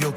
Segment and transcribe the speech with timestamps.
[0.00, 0.16] yo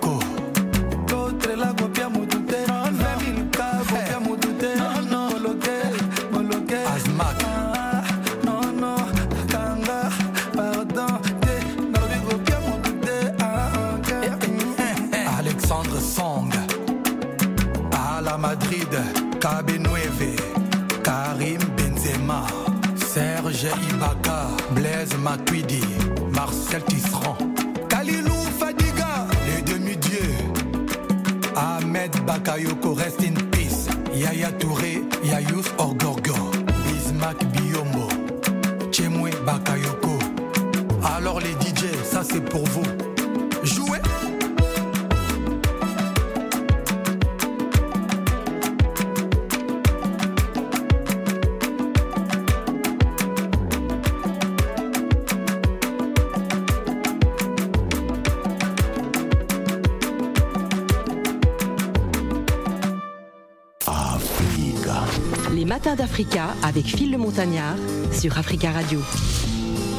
[66.62, 67.76] Avec Phil le Montagnard
[68.12, 69.00] sur Africa Radio.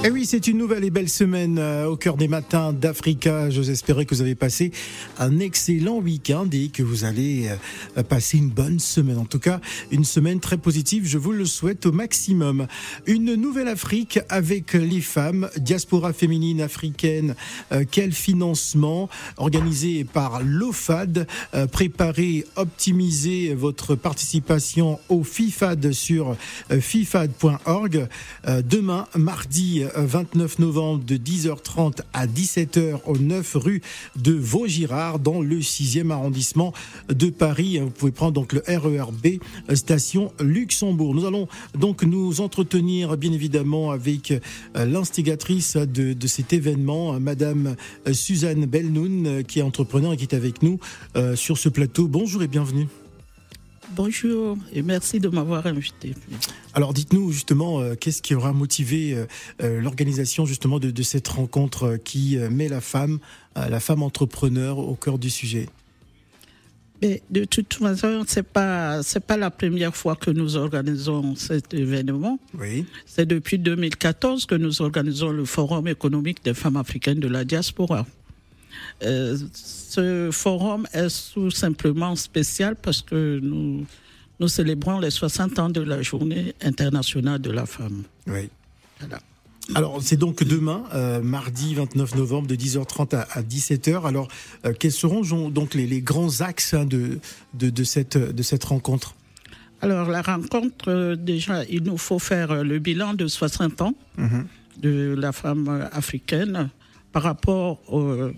[0.04, 3.48] Et oui, c'est une nouvelle et belle semaine euh, au cœur des matins d'Africa.
[3.48, 4.70] Espérer que vous avez passé
[5.18, 7.48] un excellent week-end et que vous allez
[7.96, 9.18] euh, passer une bonne semaine.
[9.18, 9.60] En tout cas,
[9.90, 11.06] une semaine très positive.
[11.06, 12.66] Je vous le souhaite au maximum.
[13.06, 17.34] Une nouvelle Afrique avec les femmes, diaspora féminine africaine.
[17.72, 21.26] Euh, quel financement organisé par l'OFAD.
[21.54, 26.36] Euh, préparez, optimisez votre participation au FIFAD sur
[26.80, 28.08] fifad.org.
[28.46, 33.82] Demain, mardi euh, 29 novembre de 10h30 à 17h au 9 rue
[34.16, 36.72] de Vaugirard dans le 6e arrondissement
[37.08, 37.78] de Paris.
[37.78, 39.38] Vous pouvez prendre donc le RERB
[39.68, 41.14] euh, station Luxembourg.
[41.14, 41.48] Nous allons
[41.78, 47.76] donc nous entretenir bien évidemment avec euh, l'instigatrice de, de cet événement, euh, Madame
[48.12, 50.78] Suzanne Belnoun, qui est entrepreneur et qui est avec nous
[51.34, 52.08] sur ce plateau.
[52.08, 52.86] Bonjour et bienvenue.
[53.90, 56.14] Bonjour et merci de m'avoir invité.
[56.72, 59.26] Alors dites-nous justement, euh, qu'est-ce qui aura motivé euh,
[59.62, 63.18] euh, l'organisation justement de, de cette rencontre qui euh, met la femme,
[63.54, 65.68] la femme entrepreneur au cœur du sujet?
[67.02, 72.38] Mais de toute façon, pas c'est pas la première fois que nous organisons cet événement.
[72.58, 72.86] Oui.
[73.06, 78.06] C'est depuis 2014 que nous organisons le Forum économique des femmes africaines de la diaspora.
[79.02, 83.86] Euh, ce forum est tout simplement spécial parce que nous
[84.40, 88.02] nous célébrons les 60 ans de la Journée internationale de la femme.
[88.26, 88.48] Oui.
[88.98, 89.20] Voilà.
[89.74, 94.06] Alors c'est donc demain, euh, mardi 29 novembre de 10h30 à, à 17h.
[94.06, 94.28] Alors
[94.66, 97.18] euh, quels seront donc les, les grands axes hein, de,
[97.54, 99.14] de, de, cette, de cette rencontre?
[99.80, 104.46] Alors la rencontre, euh, déjà, il nous faut faire le bilan de 60 ans Mhm.
[104.82, 106.68] de la femme africaine
[107.14, 108.30] par rapport au...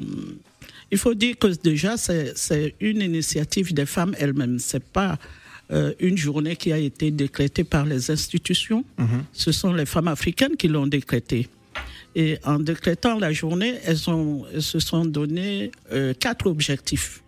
[0.92, 4.58] Il faut dire que déjà, c'est une initiative des femmes elles-mêmes.
[4.60, 5.18] C'est pas
[5.72, 8.84] euh, une journée qui a été décrétée par les institutions.
[9.32, 11.48] Ce sont les femmes africaines qui l'ont décrétée.
[12.14, 17.22] Et en décrétant la journée, elles, ont, elles se sont donné euh, quatre objectifs.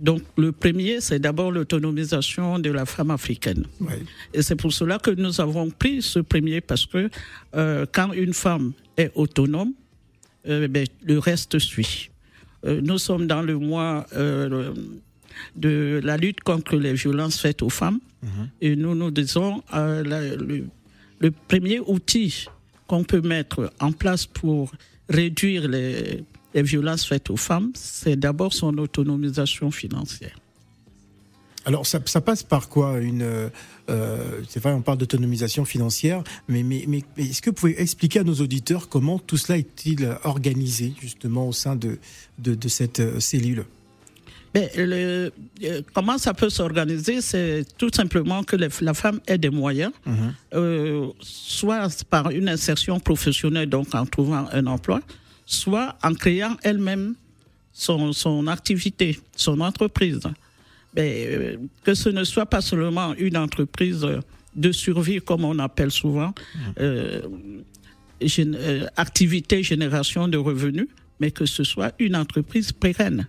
[0.00, 3.64] Donc le premier, c'est d'abord l'autonomisation de la femme africaine.
[3.80, 3.92] Oui.
[4.32, 7.10] Et c'est pour cela que nous avons pris ce premier, parce que
[7.54, 9.72] euh, quand une femme est autonome,
[10.48, 12.10] euh, ben, le reste suit.
[12.66, 14.72] Euh, nous sommes dans le mois euh,
[15.56, 18.00] de la lutte contre les violences faites aux femmes.
[18.62, 20.02] Et nous nous disons, la-
[20.36, 20.64] le,
[21.18, 22.46] le premier outil
[22.86, 24.72] qu'on peut mettre en place pour
[25.10, 26.24] réduire les,
[26.54, 30.36] les violences faites aux femmes, c'est d'abord son autonomisation financière.
[31.66, 33.48] Alors ça, ça passe par quoi une euh,
[33.88, 37.80] euh, C'est vrai, on parle d'autonomisation financière, mais, mais, mais mais est-ce que vous pouvez
[37.80, 41.98] expliquer à nos auditeurs comment tout cela est-il organisé justement au sein de,
[42.38, 43.64] de, de cette euh, cellule?
[44.54, 45.32] Mais le-
[45.64, 49.92] euh, comment ça peut s'organiser C'est tout simplement que les- la femme ait des moyens,
[50.54, 55.00] euh, soit par une insertion professionnelle, donc en trouvant un emploi,
[55.46, 57.14] soit en créant elle-même
[57.72, 60.20] son, son activité, son entreprise.
[60.96, 64.06] Mais, euh, que ce ne soit pas seulement une entreprise
[64.54, 66.32] de survie, comme on appelle souvent,
[66.80, 67.20] euh,
[68.20, 70.86] gén- euh, activité génération de revenus,
[71.20, 73.26] mais que ce soit une entreprise pérenne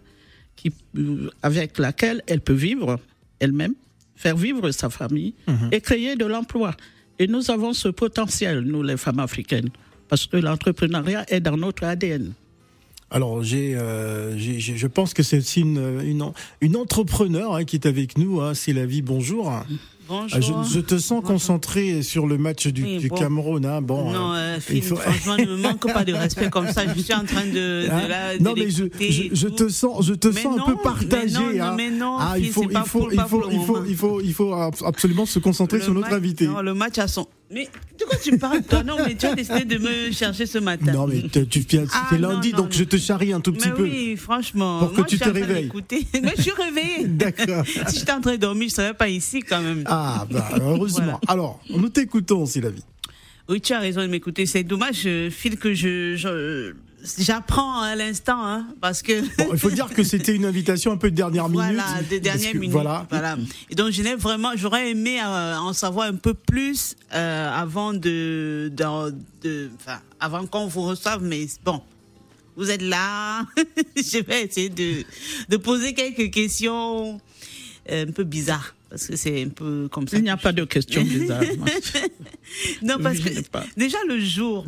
[0.55, 2.99] qui, euh, avec laquelle elle peut vivre
[3.39, 3.73] elle-même,
[4.15, 5.33] faire vivre sa famille
[5.71, 6.75] et créer de l'emploi.
[7.19, 9.69] Et nous avons ce potentiel, nous les femmes africaines,
[10.07, 12.31] parce que l'entrepreneuriat est dans notre ADN.
[13.11, 16.31] Alors, j'ai, euh, j'ai- je pense que c'est aussi une, une,
[16.61, 18.41] une entrepreneur hein, qui est avec nous.
[18.41, 19.01] Hein, c'est la vie.
[19.01, 19.51] Bonjour.
[20.07, 20.59] Bonjour.
[20.59, 23.65] Ah, je, te sens concentré sur le match du, Cameroun.
[23.65, 23.81] Hein.
[23.81, 26.83] Bon, non, euh, franchement, ne me manque pas de respect comme ça.
[26.95, 28.07] Je suis en train de, hein?
[28.07, 28.83] la, Non, mais je,
[29.33, 31.37] je, te sens, je te sens un peu partagé.
[31.39, 31.73] Mais non, hein.
[31.75, 34.53] mais non, ah, il faut, il faut, il faut, il faut, il faut, il faut
[34.85, 36.47] absolument se concentrer sur notre invité.
[36.47, 37.27] Non, le match a son.
[37.51, 37.69] Mais
[37.99, 40.91] de quoi tu parles toi Non, mais tu as décidé de me chercher ce matin.
[40.91, 43.75] Non, mais tu viens, ah, c'est lundi, donc je te charrie un tout petit mais
[43.75, 43.83] peu.
[43.83, 44.79] Oui, franchement.
[44.79, 45.71] Pour que tu te réveilles.
[46.21, 47.03] Mais je suis réveillée.
[47.07, 47.63] D'accord.
[47.87, 49.83] si j'étais en train de dormir, je ne serais pas ici quand même.
[49.85, 51.19] Ah, bah, heureusement.
[51.27, 52.83] Alors, nous t'écoutons, Sylvie.
[53.47, 54.47] Oui, tu as raison de m'écouter.
[54.47, 56.73] C'est dommage, je file que je,
[57.19, 59.21] j'apprends à l'instant, hein, parce que.
[59.37, 61.75] Bon, il faut dire que c'était une invitation un peu de dernière minute.
[61.75, 62.71] Voilà, de dernière minute.
[62.71, 63.05] Voilà.
[63.09, 63.37] voilà.
[63.69, 68.71] Et donc, je vraiment, j'aurais aimé euh, en savoir un peu plus euh, avant de,
[68.73, 69.69] de, de
[70.19, 71.81] avant qu'on vous reçoive, mais bon.
[72.57, 73.45] Vous êtes là.
[73.97, 75.03] je vais essayer de,
[75.49, 77.19] de poser quelques questions
[77.91, 80.15] euh, un peu bizarres parce que c'est un peu comme ça.
[80.15, 81.41] Il n'y a pas de questions bizarres.
[82.81, 83.29] non, parce que
[83.75, 84.65] déjà le jour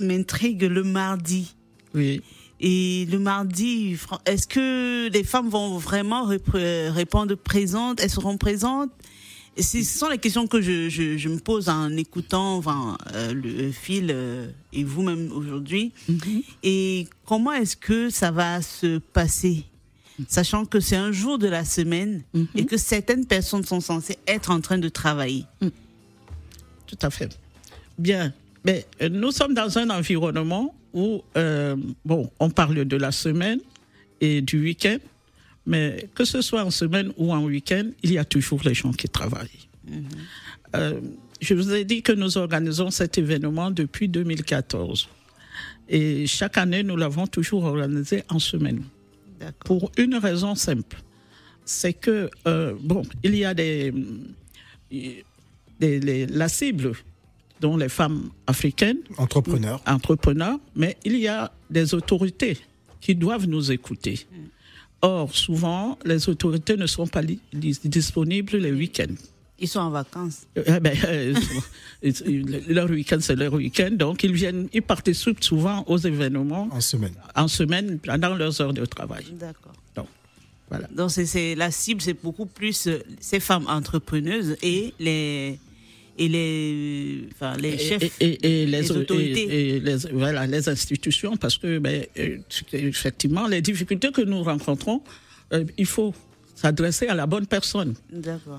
[0.00, 1.54] m'intrigue le mardi.
[1.94, 2.22] Oui.
[2.60, 3.96] Et le mardi,
[4.26, 8.00] est-ce que les femmes vont vraiment répondre présentes?
[8.00, 8.90] Elles seront présentes?
[9.56, 14.10] Ce sont les questions que je, je, me pose en écoutant enfin, euh, le fil
[14.10, 15.92] euh, et vous-même aujourd'hui.
[16.08, 16.44] Mm-hmm.
[16.62, 19.64] Et comment est-ce que ça va se passer?
[20.28, 22.46] Sachant que c'est un jour de la semaine mm-hmm.
[22.56, 25.46] et que certaines personnes sont censées être en train de travailler.
[25.60, 25.68] Mm.
[26.86, 27.38] Tout à fait.
[27.98, 28.32] Bien.
[28.64, 33.60] Mais euh, nous sommes dans un environnement où, euh, bon, on parle de la semaine
[34.20, 34.98] et du week-end,
[35.66, 38.92] mais que ce soit en semaine ou en week-end, il y a toujours les gens
[38.92, 39.68] qui travaillent.
[39.88, 40.04] Mhm.
[40.76, 41.00] Euh,
[41.40, 45.08] je vous ai dit que nous organisons cet événement depuis 2014.
[45.88, 48.82] Et chaque année, nous l'avons toujours organisé en semaine.
[49.64, 50.98] Pour une raison simple.
[51.64, 53.92] C'est que, euh, bon, il y a des,
[55.80, 56.92] des la cible
[57.60, 58.98] dont les femmes africaines.
[59.18, 59.82] Entrepreneurs.
[59.86, 62.56] Entrepreneurs, mais il y a des autorités
[63.00, 64.26] qui doivent nous écouter.
[65.02, 67.22] Or, souvent, les autorités ne sont pas
[67.52, 69.14] disponibles les week-ends.
[69.58, 70.46] Ils sont en vacances.
[70.56, 71.34] Eh ben, euh,
[72.68, 73.90] leur week-end, c'est leur week-end.
[73.92, 76.68] Donc, ils viennent, ils participent souvent aux événements.
[76.70, 77.12] En semaine.
[77.34, 79.24] En semaine, pendant leurs heures de travail.
[79.32, 79.74] D'accord.
[79.94, 80.06] Donc,
[80.70, 80.88] voilà.
[80.94, 85.58] Donc, c'est, la cible, c'est beaucoup plus euh, ces femmes entrepreneuses et les,
[86.20, 89.76] et les, enfin, les chefs et, les, autorités.
[89.76, 92.36] Et, les, voilà, les institutions, parce que, ben, euh,
[92.74, 95.02] effectivement, les difficultés que nous rencontrons,
[95.54, 96.14] euh, il faut
[96.60, 97.94] s'adresser à la bonne personne.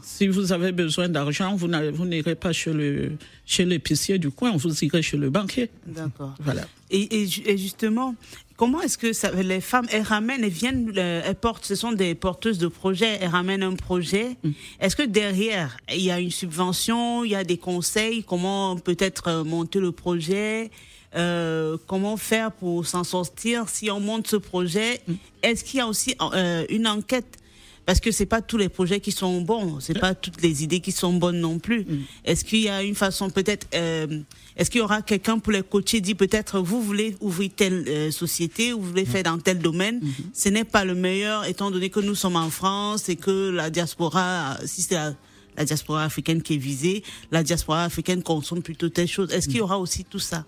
[0.02, 3.12] Si vous avez besoin d'argent, vous n'irez pas chez le
[3.46, 5.70] chez l'épicier du coin, vous irez chez le banquier.
[5.86, 6.34] D'accord.
[6.40, 6.64] Voilà.
[6.90, 8.16] Et, et, justement,
[8.58, 11.92] comment est-ce que ça, les femmes, elles ramènent, elles viennent, euh, elles portent, ce sont
[11.92, 14.38] des porteuses de projets, elles ramènent un projet.
[14.44, 14.50] Mm.
[14.80, 19.28] Est-ce que derrière, il y a une subvention, il y a des conseils, comment peut-être
[19.28, 20.72] euh, monter le projet
[21.16, 23.68] euh, comment faire pour s'en sortir?
[23.68, 25.14] Si on monte ce projet mm.
[25.44, 27.38] Est-ce qu'il y a aussi euh, une enquête
[27.86, 30.80] parce que c'est pas tous les projets qui sont bons, c'est pas toutes les idées
[30.80, 31.82] qui sont bonnes non plus.
[31.82, 32.00] Mm.
[32.26, 34.20] Est-ce qu'il y a une façon peut-être euh,
[34.56, 38.12] est-ce qu'il y aura quelqu'un pour les coacher dit peut-être vous voulez ouvrir telle euh,
[38.12, 40.24] société ou vous voulez faire dans tel domaine, mm-hmm.
[40.34, 43.70] ce n'est pas le meilleur étant donné que nous sommes en France et que la
[43.70, 49.08] diaspora si c'est la, diaspora africaine qui est visée, la diaspora africaine consomme plutôt telle
[49.08, 49.32] chose.
[49.32, 50.46] Est-ce qu'il y aura aussi tout ça?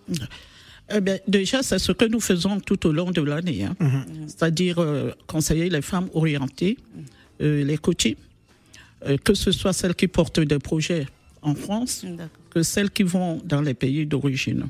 [0.94, 3.64] Eh bien, déjà, c'est ce que nous faisons tout au long de l'année.
[3.64, 3.76] Hein.
[3.80, 4.28] Mm-hmm.
[4.28, 6.78] C'est-à-dire euh, conseiller les femmes orientées
[7.44, 8.18] les coachés,
[9.06, 11.06] euh, que ce soit celles qui portent des projets
[11.42, 12.06] en France,
[12.50, 14.68] que celles qui vont dans les pays d'origine.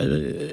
[0.00, 0.52] Euh,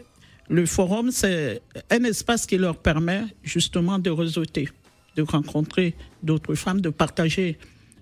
[0.50, 4.70] le forum, c'est un espace qui leur permet justement de réseauter,
[5.16, 5.94] de rencontrer
[6.24, 7.58] d'autres femmes, de partager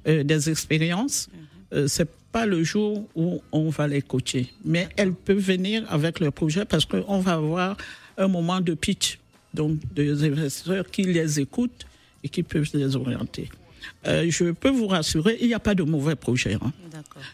[0.05, 1.27] des expériences.
[1.73, 1.87] Mhm.
[1.89, 6.31] c'est pas le jour où on va les coacher, mais elles peuvent venir avec leur
[6.31, 7.75] projet parce qu'on va avoir
[8.17, 9.19] un moment de pitch,
[9.53, 11.85] donc des investisseurs qui les écoutent
[12.27, 13.49] et qui peuvent les orienter.
[14.05, 16.55] Euh, je peux vous rassurer, il n'y a pas de mauvais projets.
[16.55, 16.73] Hein.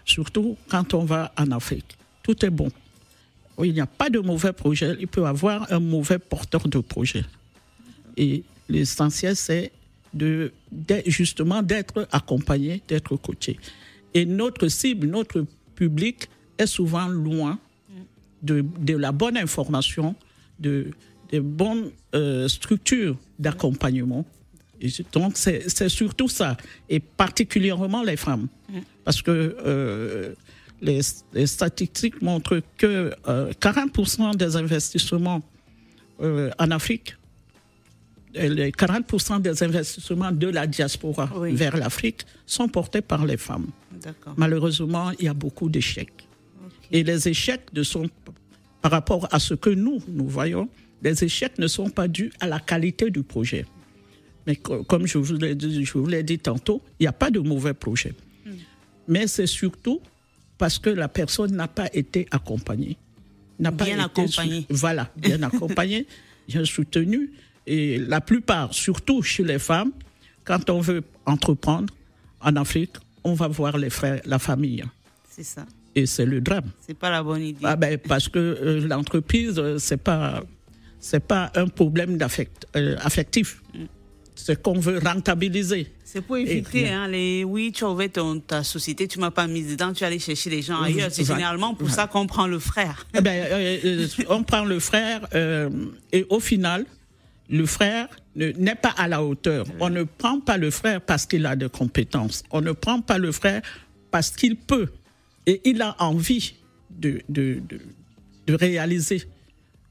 [0.05, 1.97] Surtout quand on va en Afrique.
[2.21, 2.69] Tout est bon.
[3.63, 4.95] Il n'y a pas de mauvais projet.
[4.99, 7.25] Il peut y avoir un mauvais porteur de projet.
[8.17, 9.71] Et l'essentiel, c'est
[10.13, 10.51] de,
[11.07, 13.59] justement d'être accompagné, d'être coaché.
[14.13, 15.45] Et notre cible, notre
[15.75, 17.57] public est souvent loin
[18.43, 20.15] de, de la bonne information,
[20.59, 20.91] de,
[21.33, 24.23] bonnes euh, structures d'accompagnement
[25.11, 26.57] donc, c'est surtout ça,
[26.89, 28.47] et particulièrement les femmes.
[29.03, 30.33] Parce que euh,
[30.81, 31.01] les,
[31.45, 35.41] statistiques montrent que 40% euh, des investissements
[36.21, 37.15] euh, en Afrique
[38.35, 41.53] les 40% des investissements de la diaspora Oui.
[41.53, 43.67] vers l'Afrique sont portés par les femmes.
[44.37, 46.27] Malheureusement, il y a beaucoup d'échecs.
[46.91, 48.09] Et les échecs ne sont,
[48.81, 50.67] par rapport à ce que nous, nous voyons,
[51.03, 53.65] les échecs ne sont pas dus à la qualité du projet.
[54.45, 57.13] Mais co- comme je vous l'ai dit, je vous l'ai dit tantôt, il n'y a
[57.13, 58.13] pas de mauvais projet.
[59.07, 60.01] Mais c'est surtout
[60.57, 62.97] parce que la personne n'a pas été accompagnée.
[63.59, 64.65] N'a pas Bien accompagnée.
[64.69, 66.07] Voilà, bien accompagnée,
[66.47, 67.31] bien soutenue.
[67.67, 69.91] Et la plupart, surtout chez les femmes,
[70.43, 71.93] quand on veut entreprendre
[72.41, 72.91] en Afrique,
[73.23, 74.83] on va voir les frères, la famille.
[75.29, 75.65] C'est ça.
[75.95, 76.69] Et c'est le drame.
[76.85, 77.59] C'est pas la bonne idée.
[77.63, 80.43] Ah ben, parce que euh, l'entreprise, euh, c'est pas
[80.99, 83.61] c'est pas un problème d'affect, euh, affectif.
[84.35, 85.87] C'est qu'on veut rentabiliser.
[86.03, 89.47] C'est pour éviter hein, les oui, tu as ouvert ton- ta société, tu m'as pas
[89.47, 91.09] mis dedans, tu es allé chercher les gens ailleurs.
[91.11, 91.39] C'est Voilà.
[91.39, 93.05] généralement pour ça qu'on prend le frère.
[93.15, 95.69] Eh ben, euh, euh, on prend le frère euh,
[96.11, 96.85] et au final,
[97.49, 99.65] le frère ne- n'est pas à la hauteur.
[99.79, 102.43] On ne prend pas le frère parce qu'il a des compétences.
[102.51, 103.61] On ne prend pas le frère
[104.11, 104.87] parce qu'il peut
[105.45, 106.53] et il a envie
[106.89, 107.79] de, de, de,
[108.47, 109.23] de réaliser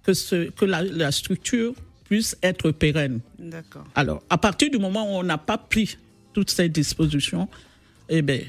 [0.04, 3.20] que, ce, que la, la structure puisse être pérenne.
[3.52, 3.84] D'accord.
[3.94, 5.96] Alors, à partir du moment où on n'a pas pris
[6.32, 7.48] toutes ces dispositions,
[8.08, 8.40] eh bien,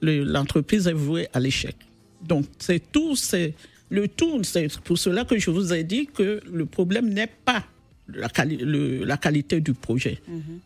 [0.00, 1.76] le- l'entreprise est vouée à l'échec.
[2.26, 3.54] Donc, c'est tout, c'est
[3.90, 4.42] le tout.
[4.44, 7.64] C'est pour cela que je vous ai dit que le problème n'est pas
[8.08, 10.20] la, quali- le- la qualité du projet,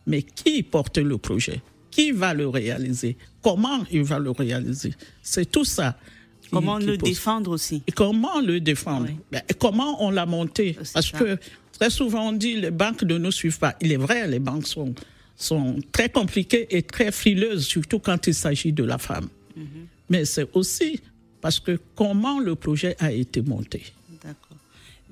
[0.05, 4.93] mais qui porte le projet, qui va le réaliser, comment il va le réaliser.
[5.21, 5.97] C'est tout ça.
[6.51, 9.07] Comment qui le défendre aussi Et comment le défendre?
[9.09, 9.17] Oui.
[9.31, 10.77] Ben, et Comment on l'a monté?
[10.81, 11.17] C'est Parce ça.
[11.19, 11.37] que
[11.79, 13.75] très souvent on dit les banques ne nous suivent pas.
[13.81, 14.93] Il est vrai, les banques sont,
[15.35, 19.27] sont très compliquées et très frileuses, surtout quand il s'agit de la femme.
[19.55, 19.65] Mhm.
[20.09, 21.01] Mais c'est aussi
[21.41, 23.83] parce que comment le projet a été monté.
[24.23, 24.57] D'accord.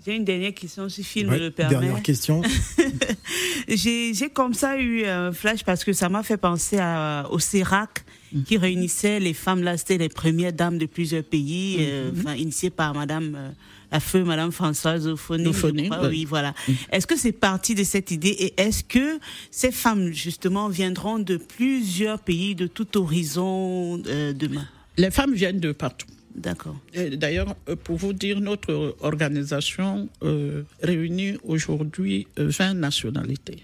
[0.06, 1.76] J'ai une dernière question, si Phil Ouais, me le permet.
[1.80, 2.42] dernière question.
[3.68, 8.04] J'ai comme ça eu un flash parce que ça m'a fait penser à- au CERAC
[8.46, 12.70] qui réunissait les femmes là, c'était les premières dames de plusieurs pays, euh, enfin, initiées
[12.70, 13.50] par Madame euh,
[13.92, 16.08] la feu, Madame Françoise ouais.
[16.10, 16.54] Oui, voilà.
[16.92, 19.20] Est-ce que c'est parti de cette idée et est-ce que
[19.52, 24.68] ces femmes justement viendront de plusieurs pays, de tout horizon euh, demain?
[24.98, 26.08] Les femmes viennent de partout.
[26.36, 26.76] D'accord.
[27.14, 33.64] D'ailleurs, euh, pour vous dire, notre organisation euh, réunit aujourd'hui euh, 20 nationalités.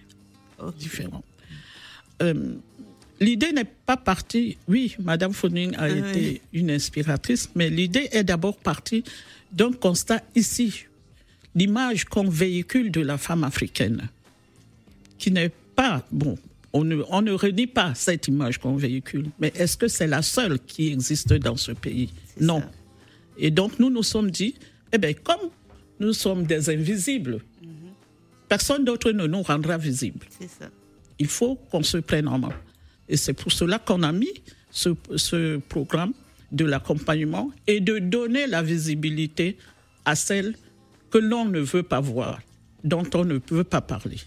[2.22, 2.44] Euh,
[3.22, 6.00] L'idée n'est pas partie, oui, Madame Foning a Oui.
[6.00, 9.04] été une inspiratrice, mais l'idée est d'abord partie
[9.54, 10.86] d'un constat ici,
[11.54, 14.10] l'image qu'on véhicule de la femme africaine,
[15.20, 16.36] qui n'est pas, bon,
[16.74, 20.24] on ne, on ne renie pas cette image qu'on véhicule, mais est-ce que c'est la
[20.24, 22.10] seule qui existe dans ce pays?
[22.40, 22.62] Non.
[22.62, 22.72] ça.
[23.38, 24.56] Et donc nous nous sommes dit,
[24.92, 25.50] eh bien, comme
[26.00, 27.40] nous sommes des invisibles,
[28.50, 30.70] personne d'autre ne nous rendra visibles C'est ça.
[31.20, 32.54] il faut qu'on se prenne en main.
[33.12, 34.34] Et c'est pour cela qu'on a mis
[34.72, 36.14] ce, programme
[36.54, 39.58] de l'accompagnement et de donner la visibilité
[40.06, 40.56] à celles
[41.12, 42.40] que l'on ne veut pas voir,
[42.86, 44.18] dont on ne peut pas parler.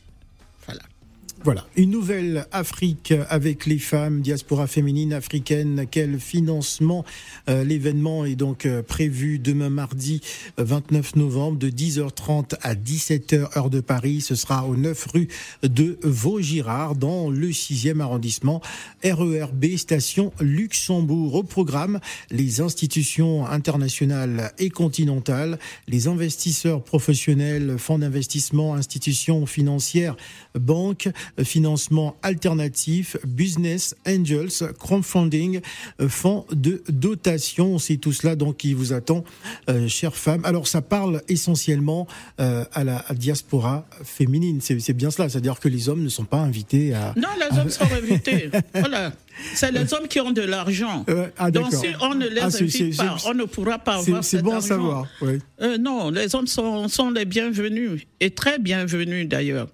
[1.45, 1.67] Voilà.
[1.77, 5.85] Une nouvelle Afrique avec les femmes, diaspora féminine africaine.
[5.91, 7.05] Quel financement
[7.51, 10.23] Euh, L'événement est donc euh, prévu demain mardi
[10.59, 14.23] euh, 29 novembre de 10h30 à 17h heure de Paris.
[14.23, 15.29] Ce sera au 9 rue
[15.63, 18.63] de Vaugirard dans le 6e arrondissement.
[19.05, 21.35] RERB station Luxembourg.
[21.35, 25.59] Au programme, les institutions internationales et continentales,
[25.89, 30.17] les investisseurs professionnels, fonds d'investissement, institutions financières,
[30.59, 35.61] banques, euh, financement alternatif, business angels, crowdfunding,
[36.00, 37.79] euh, fonds de dotation.
[37.79, 39.25] C'est tout cela donc qui vous attend,
[39.69, 40.45] euh, chères femmes.
[40.45, 42.07] Alors ça parle essentiellement
[42.41, 44.61] euh, à la à diaspora féminine.
[44.61, 47.12] C'est bien cela, c'est-à-dire que les hommes ne sont pas invités à.
[47.17, 48.50] Non, les hommes sont invités.
[48.75, 49.12] Voilà.
[49.55, 51.05] C'est les hommes qui ont de l'argent.
[51.09, 54.23] Euh, ah, Donc si on ne les Ah, invite pas, on ne pourra pas avoir
[54.23, 55.07] c'est bon à savoir.
[55.23, 55.38] oui.
[55.61, 59.69] Euh, non, les hommes sont, sont les bienvenus, et très bienvenus d'ailleurs.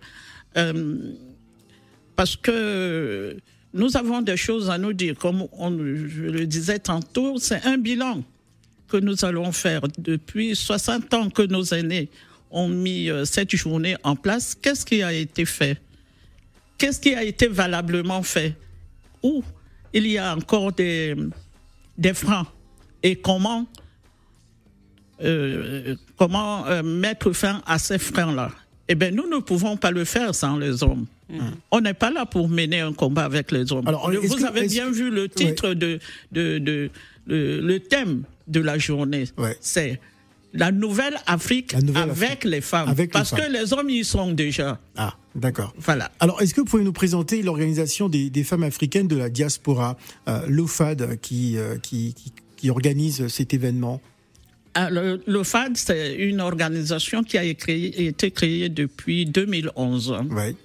[0.57, 0.97] Euh,
[2.21, 3.35] parce que
[3.73, 5.15] nous avons des choses à nous dire.
[5.17, 8.23] Comme on, je le disais tantôt, c'est un bilan
[8.89, 12.11] que nous allons faire depuis 60 ans que nos aînés
[12.50, 14.55] ont mis euh, cette journée en place.
[14.55, 15.81] Qu'est-ce qui a été fait?
[16.77, 18.55] Qu'est-ce qui a été valablement fait?
[19.23, 19.43] Où
[19.95, 21.17] il y a encore des,
[21.97, 22.47] des freins?
[23.03, 23.67] Et comment
[25.23, 28.50] euh, comment euh, mettre fin à ces freins-là?
[28.89, 31.07] Eh bien, nous ne pouvons pas le faire sans les hommes.
[31.71, 33.87] On n'est pas là pour mener un combat avec les hommes.
[33.87, 35.99] Alors, Vous que- avez bien que- vu le titre de,
[36.33, 36.91] de, de-
[37.27, 39.25] le, le thème de la journée.
[39.39, 39.57] Ouais.
[39.61, 40.01] C'est
[40.53, 42.95] la nouvelle Afrique avec les femmes.
[43.13, 44.81] parce que les hommes y sont déjà.
[44.97, 45.73] Ah, d'accord.
[45.79, 46.11] Voilà.
[46.19, 49.97] Alors, est-ce que vous pouvez nous présenter l'organisation des, femmes africaines de la diaspora,
[50.29, 52.15] euh, l'OFAD, qui, euh, qui,
[52.57, 54.01] qui, organise cet événement?
[54.75, 54.89] Ah,
[55.27, 60.15] L'OFAD, c'est une organisation qui a été créée depuis 2011.
[60.31, 60.57] Oui.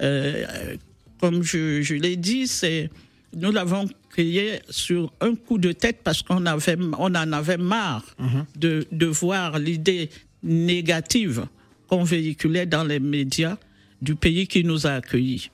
[0.00, 0.76] Euh,
[1.20, 2.90] comme je, je l'ai dit, c'est
[3.36, 8.04] nous l'avons créé sur un coup de tête parce qu'on avait, on en avait marre
[8.18, 8.46] mhm.
[8.56, 10.10] de, de voir l'idée
[10.42, 11.46] négative
[11.86, 13.56] qu'on véhiculait dans les médias
[14.00, 15.50] du pays qui nous a accueillis.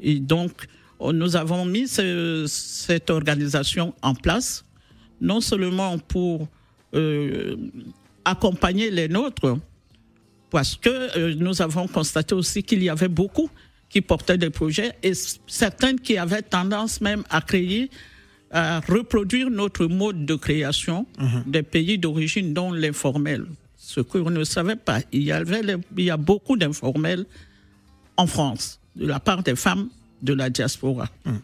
[0.00, 0.66] Et donc,
[1.00, 4.64] nous avons mis cette organisation en place,
[5.20, 6.48] non seulement pour
[6.94, 7.56] euh,
[8.24, 9.58] accompagner les nôtres,
[10.50, 13.50] parce que euh, nous avons constaté aussi qu'il y avait beaucoup
[13.94, 15.12] qui portaient des projets et
[15.46, 17.90] certaines qui avaient tendance même à créer,
[18.50, 21.44] à reproduire notre mode de création mhm.
[21.46, 23.46] des pays d'origine, dont l'informel.
[23.76, 25.62] Ce qu'on ne savait pas, il y, avait
[25.96, 27.24] il y a beaucoup d'informels
[28.16, 29.88] en France, de la part des femmes
[30.22, 31.08] de la diaspora.
[31.24, 31.40] Mhm.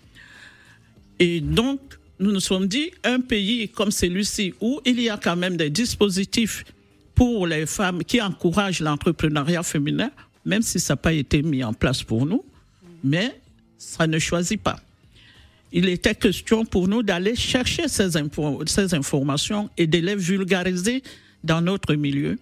[1.21, 1.79] Et donc,
[2.19, 5.71] nous nous sommes dit, un pays comme celui-ci, où il y a quand même des
[5.71, 6.65] dispositifs
[7.15, 10.11] pour les femmes qui encouragent l'entrepreneuriat féminin,
[10.45, 12.45] même si ça n'a pas été mis en place pour nous,
[13.03, 13.39] mais
[13.79, 14.79] ça ne choisit pas.
[15.73, 18.17] Il était question pour nous d'aller chercher ces,
[18.95, 21.03] informations et de les vulgariser
[21.45, 22.39] dans notre milieu.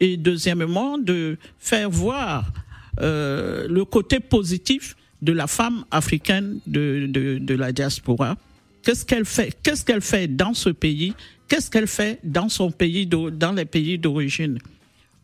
[0.00, 2.52] Et deuxièmement, de faire voir
[3.00, 8.36] euh, le côté positif de la femme africaine de la diaspora.
[8.82, 11.14] Qu'est-ce qu'elle fait Qu'est-ce qu'elle fait dans ce pays
[11.48, 14.58] Qu'est-ce qu'elle fait dans son pays, dans les pays d'origine?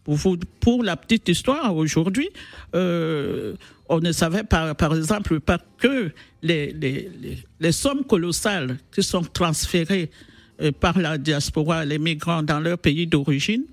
[0.05, 2.29] Pour, la petite histoire, aujourd'hui,
[2.75, 3.55] euh,
[3.88, 6.11] on ne savait par, par exemple pas que
[6.43, 7.11] les, les,
[7.61, 10.11] les, sommes colossales qui sont transférées
[10.61, 13.65] euh, par la diaspora, les migrants dans leur pays d'origine,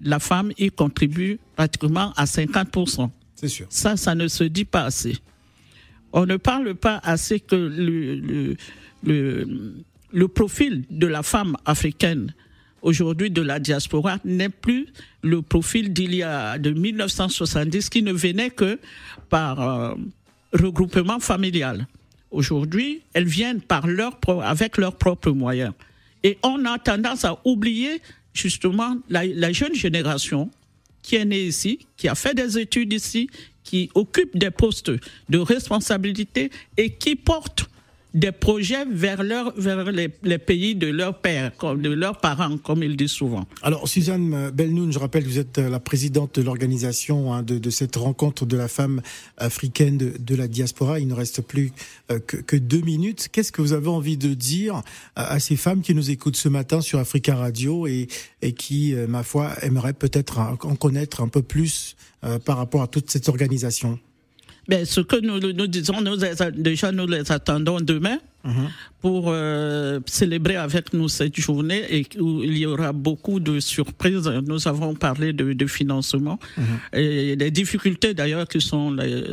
[0.00, 3.08] la femme y contribue pratiquement à 50%.
[3.34, 3.66] C'est sûr.
[3.70, 5.16] Ça, ça ne se dit pas assez.
[6.12, 8.56] On ne parle pas assez que le, le,
[9.04, 9.74] le,
[10.12, 12.34] le profil de la femme africaine
[12.82, 14.88] aujourd'hui de la diaspora n'est plus
[15.22, 18.78] le profil d'il y a de 1970 qui ne venait que
[19.28, 19.94] par euh,
[20.52, 21.86] regroupement familial.
[22.30, 23.86] Aujourd'hui, elles viennent par
[24.42, 25.72] avec leurs propres moyens.
[26.22, 28.00] Et on a tendance à oublier
[28.32, 30.50] justement la jeune génération
[31.02, 33.28] qui est née ici, qui a fait des études ici,
[33.64, 34.92] qui occupe des postes
[35.28, 37.68] de responsabilité et qui porte
[38.14, 42.96] des projets vers, leur, vers les, pays de leurs pères, de leurs parents, comme ils
[42.96, 43.46] disent souvent.
[43.62, 48.44] Alors, Suzanne Belnoun, je rappelle, vous êtes la présidente de l'organisation hein, de, cette rencontre
[48.44, 49.00] de la femme
[49.38, 51.00] africaine de, la diaspora.
[51.00, 51.72] Il ne reste plus
[52.10, 53.28] euh, que, deux minutes.
[53.32, 54.82] Qu'est-ce que vous avez envie de dire
[55.16, 58.08] à, ces femmes qui nous écoutent ce matin sur Africa Radio et,
[58.42, 62.82] et qui, euh, ma foi, aimeraient peut-être en connaître un peu plus euh, par rapport
[62.82, 63.98] à toute cette organisation?
[64.68, 66.16] Ben, ce que nous, nous disons, nous
[66.56, 68.68] déjà nous les attendons demain mhm.
[69.00, 74.28] pour euh, célébrer avec nous cette journée et où il y aura beaucoup de surprises.
[74.46, 76.64] Nous avons parlé de, de financement mhm.
[77.00, 79.24] et des difficultés d'ailleurs qui sont les,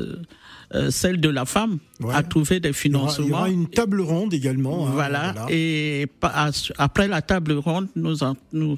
[0.75, 1.79] euh, celles de la femme
[2.11, 3.25] à trouver des financements.
[3.25, 4.87] Il y aura, une table ronde également.
[4.87, 5.33] Hein, voilà.
[5.49, 6.05] Et
[6.77, 8.17] après la table ronde, nous,
[8.53, 8.77] nous,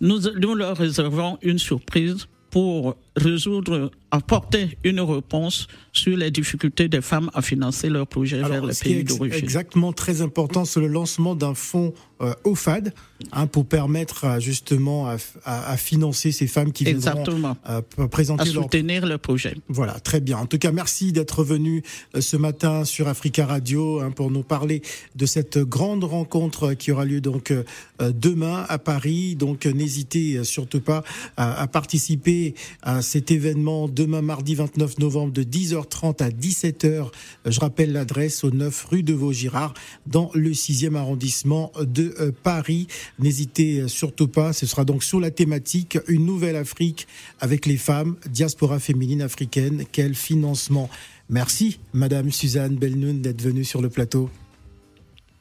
[0.00, 7.00] nous, nous leur réservons une surprise pour résoudre, apporter une réponse sur les difficultés des
[7.00, 9.42] femmes à financer leurs projets vers les pays d'origine.
[9.42, 12.94] Exactement, très important, c'est le lancement d'un fonds euh, OFAD
[13.32, 15.06] hein, pour permettre justement
[15.44, 19.18] à, financer ces femmes qui viendront euh, présenter à soutenir leur...
[19.18, 19.54] projet.
[19.68, 20.38] Voilà, très bien.
[20.38, 21.82] En tout cas, merci d'être venu
[22.14, 24.80] euh, ce matin sur Africa Radio hein, pour nous parler
[25.14, 27.52] de cette grande rencontre qui aura lieu donc
[28.00, 29.36] demain à Paris.
[29.36, 31.04] Donc n'hésitez surtout pas
[31.36, 35.42] à, à participer à cet événement demain mardi 29 novembre de
[35.86, 37.06] 10h30 à 17h.
[37.46, 39.74] Je rappelle l'adresse au 9 rue de Vaugirard
[40.06, 42.86] dans le 6e arrondissement de euh, Paris.
[43.18, 47.06] N'hésitez surtout pas, ce sera donc sur la thématique Une nouvelle Afrique
[47.40, 50.88] avec les femmes, diaspora féminine africaine, quel financement.
[51.28, 54.30] Merci Madame Suzanne Belnoun d'être venue sur le plateau.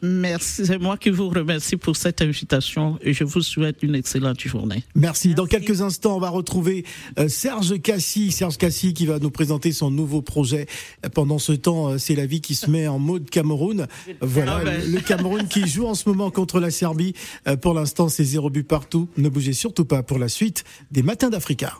[0.05, 4.39] Merci, c'est moi qui vous remercie pour cette invitation et je vous souhaite une excellente
[4.39, 4.83] journée.
[4.93, 5.33] Merci.
[5.33, 6.85] Dans quelques instants, on va retrouver
[7.17, 10.67] euh, Serge Cassi, Serge Cassi qui va nous présenter son nouveau projet.
[11.13, 13.87] Pendant ce temps, euh, c'est la vie qui se met en mode Cameroun.
[14.21, 14.91] Voilà, ah ben.
[14.91, 17.13] le Cameroun qui joue en ce moment contre la Serbie.
[17.47, 19.09] Euh, pour l'instant, c'est zéro but partout.
[19.17, 21.73] Ne bougez surtout pas pour la suite des Matins d'Africa.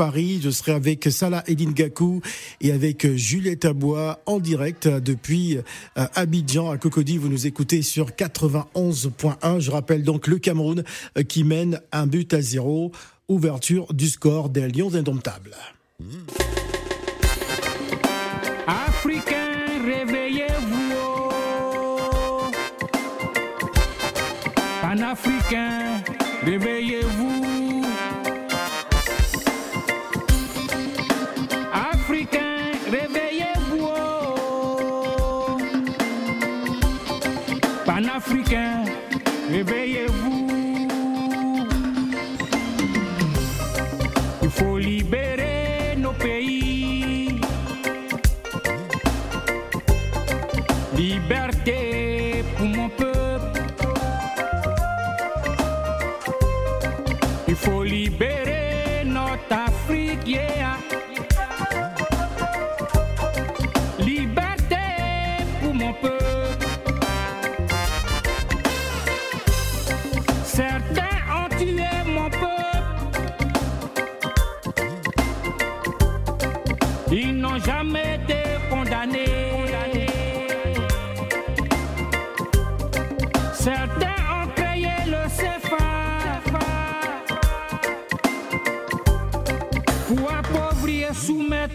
[0.00, 0.40] Paris.
[0.42, 2.22] Je serai avec Salah Edin Gakou
[2.62, 5.58] et avec Juliette Abois en direct depuis
[5.94, 7.18] Abidjan à Cocody.
[7.18, 9.60] Vous nous écoutez sur 91.1.
[9.60, 10.84] Je rappelle donc le Cameroun
[11.28, 12.92] qui mène un but à zéro.
[13.28, 15.54] Ouverture du score des Lions indomptables.
[18.66, 21.30] Africains, réveillez-vous.
[24.80, 26.02] Panafricains,
[26.42, 27.39] réveillez-vous.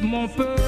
[0.06, 0.65] Mon peuple,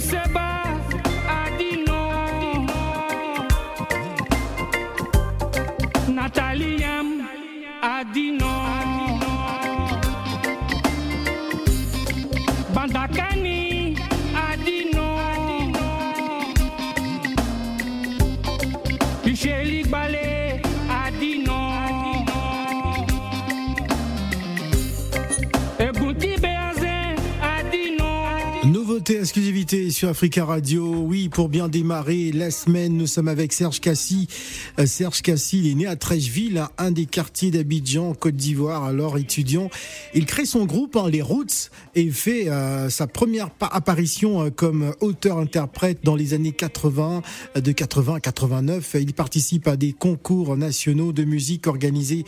[0.00, 0.29] said
[29.68, 30.86] Sur Africa Radio.
[30.94, 34.26] Oui, pour bien démarrer la semaine, nous sommes avec Serge Cassi.
[34.78, 39.18] Euh, Serge Cassi, il est né à Trècheville, un des quartiers d'Abidjan, Côte d'Ivoire, alors
[39.18, 39.68] étudiant.
[40.14, 44.50] Il crée son groupe, hein, Les Roots, et fait euh, sa première pa- apparition euh,
[44.50, 47.20] comme auteur-interprète dans les années 80,
[47.56, 48.96] euh, de 80 à 89.
[48.98, 52.24] Il participe à des concours nationaux de musique organisés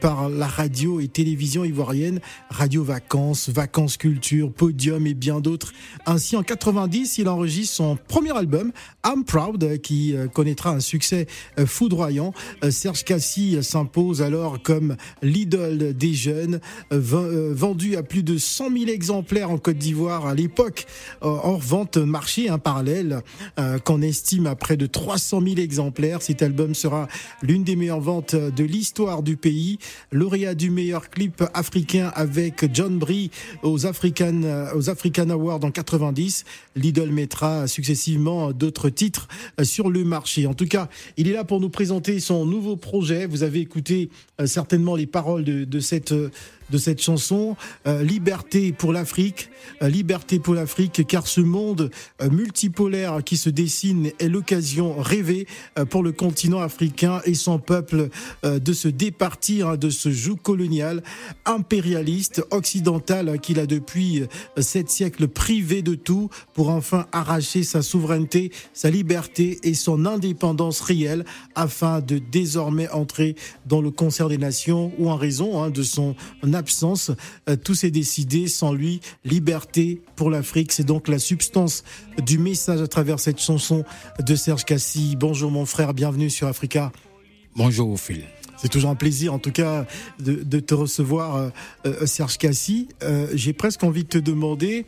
[0.00, 5.72] par la radio et télévision ivoirienne, Radio Vacances, Vacances Culture, Podium et bien d'autres.
[6.06, 8.72] Ainsi, en 80 90, il enregistre son premier album,
[9.06, 11.26] I'm Proud, qui euh, connaîtra un succès
[11.58, 12.34] euh, foudroyant.
[12.62, 18.90] Euh, Serge Cassie s'impose alors comme l'idole des jeunes, vendu à plus de 100 000
[18.90, 20.84] exemplaires en Côte d'Ivoire à l'époque,
[21.22, 23.22] hors vente marché un parallèle
[23.84, 26.20] qu'on estime à près de 300 000 exemplaires.
[26.22, 27.08] Cet album sera
[27.42, 29.78] l'une des meilleures ventes de l'histoire du pays,
[30.12, 33.30] lauréat du meilleur clip africain avec John Brie
[33.62, 34.42] aux African,
[34.74, 36.44] aux African Awards en 90.
[36.76, 39.28] L'idole mettra successivement d'autres titres
[39.62, 40.46] sur le marché.
[40.46, 43.26] En tout cas, il est là pour nous présenter son nouveau projet.
[43.26, 46.14] Vous avez écouté euh, certainement les paroles de, de cette
[46.70, 49.50] de cette chanson, euh, Liberté pour l'Afrique,
[49.82, 55.46] euh, Liberté pour l'Afrique, car ce monde euh, multipolaire qui se dessine est l'occasion rêvée
[55.90, 58.08] pour le continent africain et son peuple
[58.44, 61.02] de se départir hein, de ce joug colonial
[61.44, 64.22] impérialiste occidental qu'il a depuis
[64.58, 70.80] sept siècles privé de tout pour enfin arracher sa souveraineté, sa liberté et son indépendance
[70.80, 75.82] réelle afin de désormais entrer dans le concert des nations ou en raison hein, de
[75.82, 76.14] son
[76.58, 77.10] absence.
[77.48, 79.00] Euh, tout s'est décidé sans lui.
[79.24, 81.84] Liberté pour l'Afrique, c'est donc la substance
[82.24, 83.84] du message à travers cette chanson
[84.18, 85.16] de Serge Cassi.
[85.16, 86.92] Bonjour mon frère, bienvenue sur Africa.
[87.56, 88.24] Bonjour Phil.
[88.60, 89.86] C'est toujours un plaisir, en tout cas,
[90.18, 91.50] de, te recevoir, euh,
[91.86, 92.88] euh, Serge Cassi.
[93.32, 94.84] J'ai presque envie de te demander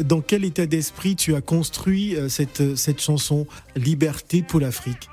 [0.00, 5.10] dans quel état d'esprit tu as construit cette, cette chanson Liberté pour l'Afrique?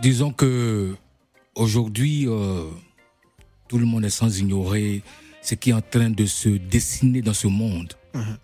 [0.00, 0.94] Disons que
[1.54, 2.26] aujourd'hui,
[3.68, 5.02] tout le monde est sans ignorer
[5.42, 7.92] ce qui est en train de se dessiner dans ce monde.
[8.14, 8.36] Uh-huh.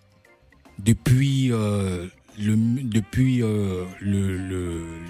[0.79, 2.07] Depuis, euh,
[2.39, 4.37] le, depuis euh, le,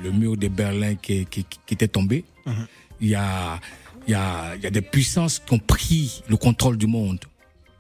[0.03, 2.53] le, mur de Berlin qui, qui, qui était tombé, uh-huh.
[3.00, 3.61] il y, a,
[4.07, 7.20] y, a, y a des puissances qui ont pris le contrôle du monde.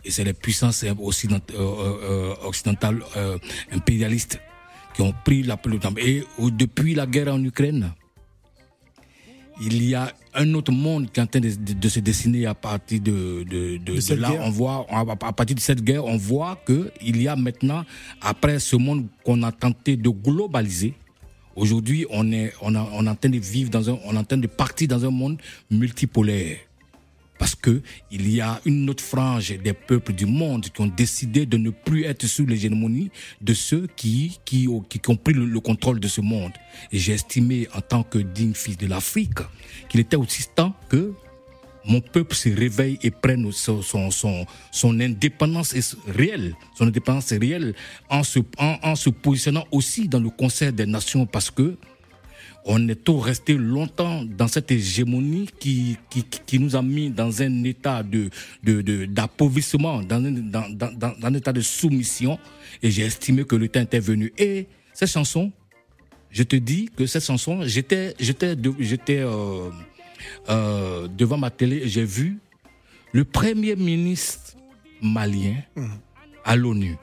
[0.04, 3.02] Et c'est les puissances euh, occidentales
[3.72, 4.38] impérialistes
[4.94, 5.94] qui ont pris la peloton.
[5.96, 7.92] Et depuis la guerre en Ukraine,
[9.60, 13.00] il y a un autre monde qui est en train de, se dessiner à partir
[13.00, 14.32] de, de, de, là.
[14.40, 17.84] On voit, à partir de cette guerre, on voit que il y a maintenant,
[18.20, 20.94] après ce monde qu'on a tenté de globaliser,
[21.54, 24.24] aujourd'hui, on est, on, on est en train de vivre dans un, on est en
[24.24, 25.38] train de partir dans un monde
[25.70, 26.58] multipolaire
[27.38, 31.46] parce que il y a une autre frange des peuples du monde qui ont décidé
[31.46, 36.08] de ne plus être sous l'hégémonie de ceux qui qui, ont pris le, contrôle de
[36.08, 36.52] ce monde.
[36.92, 39.38] Et j'ai estimé en tant que digne fils de l'Afrique
[39.88, 41.12] qu'il était aussi temps que
[41.86, 45.74] mon peuple se réveille et prenne son, son, son, indépendance
[46.06, 47.74] réelle, son indépendance réelle
[48.08, 51.76] en se, en, se positionnant aussi dans le concert des nations parce que
[52.64, 57.42] on est tout resté longtemps dans cette hégémonie qui, qui, qui nous a mis dans
[57.42, 58.30] un état de,
[58.62, 62.38] de, d'appauvrissement, dans, un, dans, dans, dans, un état de soumission.
[62.82, 64.32] Et j'ai estimé que le temps était venu.
[64.38, 65.52] Et cette chanson,
[66.30, 69.70] je te dis que cette chanson, j'étais, j'étais, j'étais euh,
[70.48, 72.38] euh, devant ma télé et j'ai vu
[73.12, 74.56] le premier ministre
[75.02, 75.86] malien mmh.
[76.44, 76.96] à l'ONU.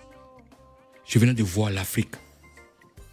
[1.05, 2.15] Je venais de voir l'Afrique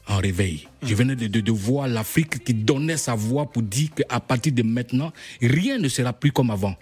[0.09, 0.66] en réveil.
[0.83, 5.12] Je venais de, voir l'Afrique qui donnait sa voix pour dire qu'à partir de maintenant,
[5.40, 6.75] rien ne sera plus comme avant.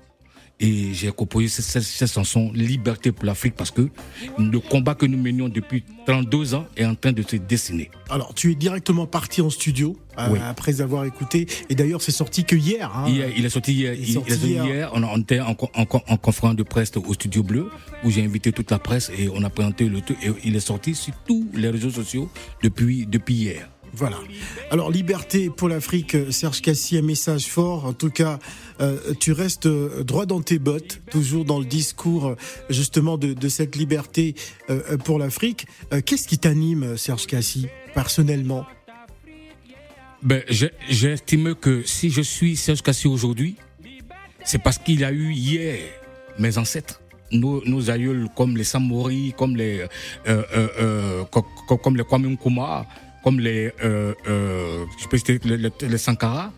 [0.58, 3.90] Et j'ai composé cette, cette, chanson Liberté pour l'Afrique parce que
[4.38, 7.90] le combat que nous menions depuis 32 ans est en train de se dessiner.
[8.08, 11.46] Alors, tu es directement parti en studio euh, après avoir écouté.
[11.68, 13.06] Et d'ailleurs, c'est sorti que hier, hein.
[13.06, 13.28] hier.
[13.36, 13.92] il est sorti hier.
[13.92, 14.90] Il, est sorti hier.
[14.94, 17.68] On, était en, en, en, conférence de presse au Studio Bleu
[18.02, 20.16] où j'ai invité toute la presse et on a présenté le tout.
[20.22, 22.30] Et il est sorti sur tous les réseaux sociaux
[22.62, 23.68] depuis, depuis hier.
[23.96, 24.18] Voilà.
[24.70, 27.86] Alors, liberté pour l'Afrique, Serge Cassi, un message fort.
[27.86, 28.38] En tout cas,
[28.82, 32.36] euh, tu restes droit dans tes bottes, toujours dans le discours
[32.68, 34.34] justement de, cette liberté
[34.68, 35.66] euh, pour l'Afrique.
[35.94, 38.66] Euh, qu'est-ce qui t'anime, Serge Cassi, personnellement?
[40.22, 41.16] Ben, J'ai
[41.58, 43.56] que si je suis Serge Cassi aujourd'hui,
[44.44, 45.78] c'est parce qu'il a eu hier
[46.38, 47.00] mes ancêtres.
[47.32, 49.86] Nos, aïeuls comme les Samori, comme les
[51.32, 52.36] Kwame
[53.26, 56.52] comme les, euh, euh, je peux citer les, les, Sankara,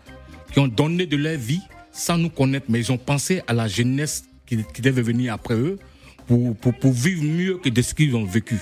[0.53, 3.67] qui ont donné de leur vie sans nous connaître, mais ils ont pensé à la
[3.67, 5.79] jeunesse qui, qui devait venir après eux
[6.27, 8.59] pour, pour, pour vivre mieux que de ce qu'ils ont vécu.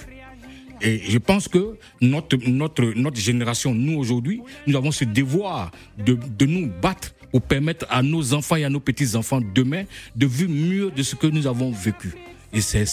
[0.82, 6.17] Et je pense que notre, notre, notre génération, nous aujourd'hui, nous avons ce devoir de,
[6.39, 9.84] de nous battre pour permettre à nos enfants et à nos petits-enfants demain
[10.15, 12.13] de vivre mieux de ce que nous avons vécu.
[12.54, 12.86] Et c'est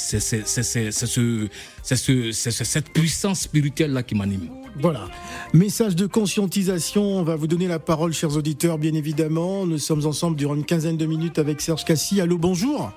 [1.93, 4.49] cette puissance spirituelle-là qui m'anime.
[4.81, 5.09] Voilà.
[5.53, 7.03] Message de conscientisation.
[7.03, 9.67] On va vous donner la parole, chers auditeurs, bien évidemment.
[9.67, 12.21] Nous sommes ensemble durant une quinzaine de minutes avec Serge Cassi.
[12.21, 12.93] Allô, bonjour.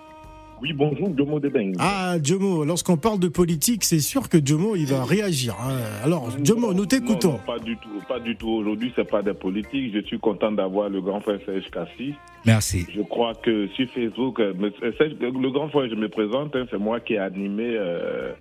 [0.59, 1.73] Oui, bonjour, Jomo Debeng.
[1.77, 5.55] Ah, Jomo, lorsqu'on parle de politique, c'est sûr que Jomo, il va réagir.
[5.61, 5.77] hein.
[6.03, 7.33] Alors, Jomo, nous t'écoutons.
[7.33, 8.49] non, pas du tout, pas du tout.
[8.49, 9.93] Aujourd'hui, c'est pas des politiques.
[9.93, 12.15] Je suis content d'avoir le grand frère Serge Kassi.
[12.45, 12.87] Merci.
[12.95, 16.65] Je crois que sur Facebook, euh, mais Serge- le grand frère, je me présente, hein,
[16.71, 18.31] c'est moi qui ai animé euh,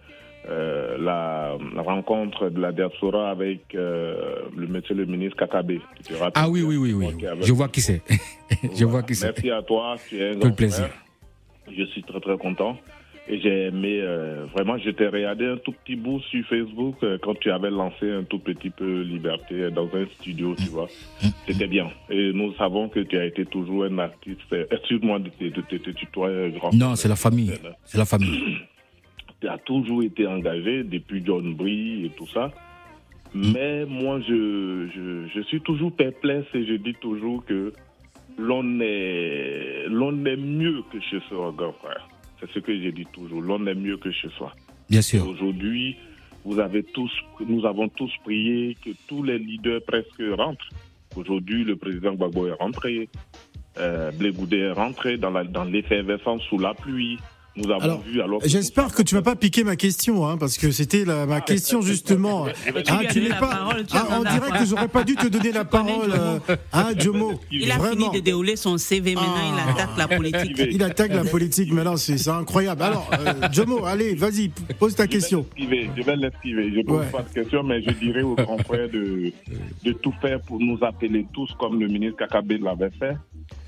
[0.49, 5.73] euh, la, la rencontre de la diaspora avec euh, le monsieur le ministre Kakabe.
[6.35, 7.09] Ah oui, oui, oui, oui.
[7.43, 8.01] Je vois qui c'est.
[8.63, 8.87] Je Voilà.
[8.87, 9.27] vois qui c'est.
[9.27, 10.87] Merci à toi, tu es un Tout grand le plaisir.
[10.87, 11.03] frère.
[11.75, 12.79] Je suis très très content.
[13.29, 17.19] Et j'ai aimé, euh, vraiment, je t'ai regardé un tout petit bout sur Facebook euh,
[17.21, 20.87] quand tu avais lancé un tout petit peu Liberté dans un studio, tu vois.
[21.45, 21.91] C'était bien.
[22.09, 24.41] Et nous savons que tu as été toujours un artiste.
[24.53, 27.53] euh, Excuse-moi de te tutoyer, grand Non, c'est la famille.
[27.85, 28.59] C'est la famille.
[29.41, 32.53] tu as toujours été engagé depuis John Brie et tout ça.
[33.35, 37.73] Mais moi, je, je, je suis toujours perplexe et je dis toujours que
[38.39, 42.09] l'on est, l'on est mieux que chez soi, grand frère.
[42.41, 43.41] C'est ce que j'ai dit toujours.
[43.41, 44.53] L'on est mieux que chez soi.
[44.91, 45.27] Bien sûr.
[45.27, 45.97] Aujourd'hui,
[46.45, 47.11] vous avez tous,
[47.47, 50.69] nous avons tous prié que tous les leaders presque rentrent.
[51.17, 53.09] Aujourd'hui, le président Gbagbo est rentré.
[53.79, 57.19] Euh, est rentré dans, la, dans l'effervescence sous la pluie.
[57.57, 60.37] Nous avons Alors, vu alors que J'espère que tu m'as pas piqué ma question, hein,
[60.37, 62.47] parce que c'était la- ma question justement.
[62.89, 63.47] Ah, tu n'es la pas.
[63.49, 66.39] parole, tu Ah, on dirait que j'aurais pas dû te donner la parole, euh,
[66.73, 67.41] hein, Jomo.
[67.51, 68.11] Il a Vraiment.
[68.11, 69.71] fini de dérouler son CV, maintenant il Ah.
[69.73, 70.61] attaque la politique.
[70.71, 72.83] Il attaque la politique maintenant, c'est c'est incroyable.
[72.83, 75.47] Alors, euh, Jomo, allez, vas-y, pose ta question.
[75.59, 76.73] Je vais l'esquiver, je vais l'esquiver.
[76.77, 77.07] Je pose Ouais.
[77.11, 79.33] pas de question, mais je dirais aux grands frères de,
[79.85, 83.17] de tout faire pour nous appeler tous, comme le ministre Kakabe l'avait fait,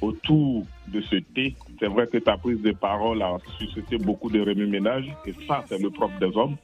[0.03, 1.55] autour de ce thé.
[1.79, 5.81] C'est vrai que ta prise de parole a suscité beaucoup de remue-ménage, et ça, c'est
[5.81, 6.57] le propre des hommes.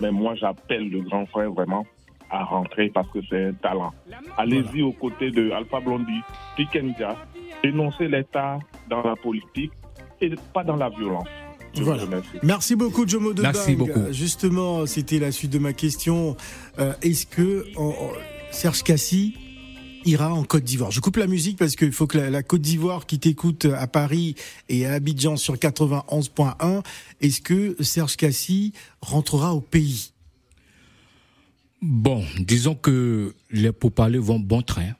[0.00, 1.86] Mais moi, j'appelle le grand frère vraiment
[2.30, 3.92] à rentrer parce que c'est un talent.
[4.36, 6.20] Allez-y aux côtés de Alpha Blondie,
[6.56, 7.16] Tikenja,
[7.64, 8.58] dénoncez l'État
[8.90, 9.72] dans la politique
[10.20, 11.26] et pas dans la violence.
[11.76, 12.02] Voilà.
[12.42, 13.88] Merci beaucoup, Jomo de Merci Bang.
[13.88, 14.12] beaucoup.
[14.12, 16.36] Justement, c'était la suite de ma question.
[16.78, 17.94] Euh, Est-ce que en-
[18.50, 19.36] Serge Cassi
[20.04, 20.90] ira en Côte d'Ivoire.
[20.90, 23.86] Je coupe la musique parce qu'il faut que la, la Côte d'Ivoire qui t'écoute à
[23.86, 24.34] Paris
[24.68, 26.82] et à Abidjan sur 91.1,
[27.20, 30.12] est-ce que Serge Cassi rentrera au pays?
[31.80, 34.92] Bon, disons que les pourparlers vont bon train.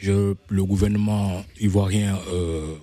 [0.00, 2.76] Je, le gouvernement ivoirien euh,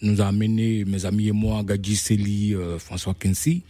[0.00, 3.62] nous- a amené, mes amis et moi, Gadji Seli, euh, François Kensi,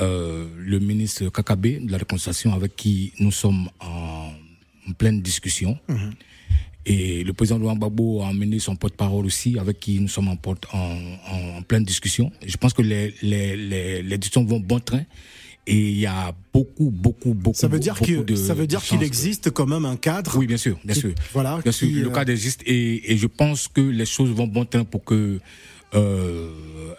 [0.00, 4.30] euh, le ministre Kakabe de la réconciliation avec qui nous sommes en,
[4.88, 5.78] en pleine discussion.
[6.86, 10.36] Et le président Laurent Gbagbo a amené son porte-parole aussi, avec qui nous sommes en,
[10.36, 12.32] porte, en, en- en pleine discussion.
[12.46, 15.02] Je pense que les, les, les, les discussions vont bon train.
[15.66, 19.02] Et il y a beaucoup, beaucoup, beaucoup, Ça veut dire que ça veut dire qu'il
[19.02, 20.38] existe quand même un cadre.
[20.38, 21.12] Oui, bien sûr, bien qui- sûr.
[21.34, 21.58] Voilà.
[21.62, 24.64] Bien sûr, le euh, cadre existe et, et je pense que les choses vont bon
[24.64, 25.40] train pour que
[25.94, 26.50] euh,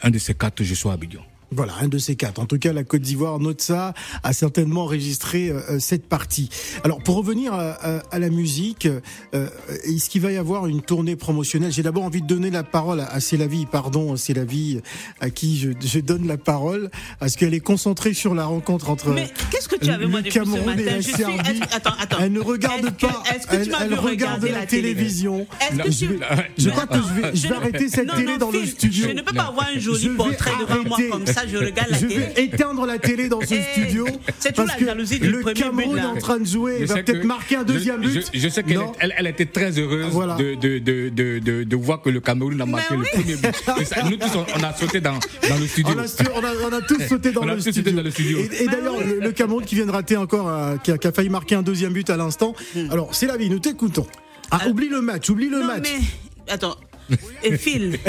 [0.04, 1.22] un de ces quatre, je sois à Abidjan.
[1.52, 2.40] Voilà, un de ces quatre.
[2.40, 6.50] En tout cas, la Côte d'Ivoire, note ça, a certainement enregistré euh, cette partie.
[6.84, 8.88] Alors, pour revenir à, à- à la musique,
[9.34, 9.50] euh,
[9.84, 11.72] est-ce qu'il va y avoir une tournée promotionnelle?
[11.72, 14.82] J'ai d'abord envie de donner la parole à, à Célavie, pardon, Célavie,
[15.22, 19.10] à qui je, je donne la parole, parce qu'elle est concentrée sur la rencontre entre
[19.10, 20.84] Mais qu'est-ce que tu avais moi depuis ce Cameroun et matin?
[20.86, 21.14] la Je suis.
[21.14, 21.62] Serbie.
[21.72, 22.18] Attends, attends.
[22.22, 24.52] Elle ne regarde Est-ce que- pas, Est-ce que elle, tu m'as elle vu regarde la,
[24.52, 24.94] la télé?
[24.94, 25.48] télévision.
[25.62, 26.20] Est-ce que je, tu- vais-
[26.58, 28.66] je crois que je vais, je vais ne- arrêter cette non, télé non, dans le
[28.66, 29.08] studio.
[29.08, 31.98] Je ne peux pas avoir un joli portrait devant moi comme ça, je regarde la
[31.98, 32.16] je télé.
[32.36, 34.06] vais éteindre la télé dans ce Eh, studio.
[34.40, 36.46] c'est tout parce la que jalousie du le premier Cameroun but, est en train de
[36.46, 36.78] jouer.
[36.82, 38.30] Il va peut-être que- marquer un deuxième je, but.
[38.34, 40.36] Je, je sais qu'elle elle, elle était très heureuse Voilà.
[40.36, 43.06] de, de, de, de, de, de voir que le Cameroun a marqué oui.
[43.14, 43.86] le premier but.
[43.86, 45.14] Ça, nous tous, on, on a sauté dans,
[45.50, 45.94] dans le studio.
[45.96, 47.72] On a, su- on, a, on a tous sauté dans, On a le, tous sauté
[47.82, 47.92] studio.
[47.98, 48.40] dans le studio.
[48.40, 51.08] Et, et d'ailleurs, le, le Cameroun qui vient de rater encore, euh, qui, a, qui
[51.08, 52.54] a failli marquer un deuxième but à l'instant.
[52.92, 54.06] Alors, c'est la vie, nous t'écoutons.
[54.52, 55.84] Ah, oublie le match, oublie le Non, match.
[55.84, 56.54] mais.
[56.54, 56.76] Attends.
[57.44, 57.98] Et Phil,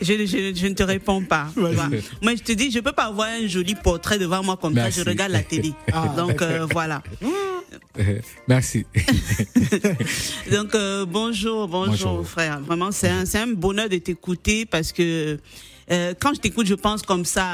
[0.00, 1.48] je, je- je ne te réponds pas.
[1.56, 4.98] Moi, je te dis, je peux pas avoir un joli portrait devant moi comme Merci.
[4.98, 5.04] ça.
[5.04, 5.72] Je regarde la télé.
[5.92, 7.02] Ah, Donc euh, voilà.
[8.48, 8.84] Merci.
[10.50, 12.26] Donc euh, bonjour, bonjour, Bonjour.
[12.26, 12.60] frère.
[12.60, 15.38] Vraiment, c'est un, un bonheur de t'écouter parce que
[15.90, 17.44] euh, quand je t'écoute, je pense comme ça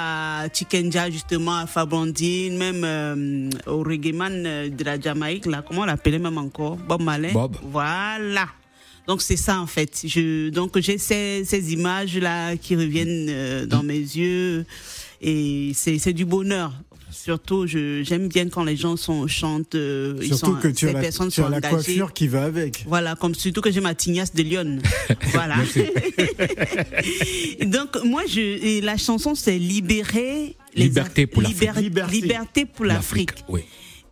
[0.43, 5.83] à Chikenja, justement, à Fabrandine, même euh, au reggaeman euh, de la Jamaïque, là, comment
[5.83, 6.77] on l'appelait même encore?
[6.77, 7.33] Bob Marley?
[7.33, 7.57] Bob.
[7.63, 8.47] Voilà.
[9.07, 10.03] Donc c'est ça en fait.
[10.05, 14.65] Je, donc j'ai ces, ces images là qui reviennent euh, dans mes yeux
[15.21, 16.73] et c'est c'est du bonheur.
[17.11, 19.75] Surtout, je j'aime bien quand les gens sont chantent.
[19.77, 22.29] euh, ils Surtout sont, que tu as la, personnes tu as sont la coiffure qui
[22.29, 22.85] va avec.
[22.87, 24.79] Voilà, comme surtout que j'ai ma tignasse de Lyon.
[25.33, 25.57] voilà.
[27.67, 31.61] Donc moi, je, et la chanson c'est libérer les Liberté pour l'Afrique.
[31.71, 32.21] Liber- Liberté.
[32.21, 33.31] Liberté pour l'Afrique.
[33.49, 33.63] Oui.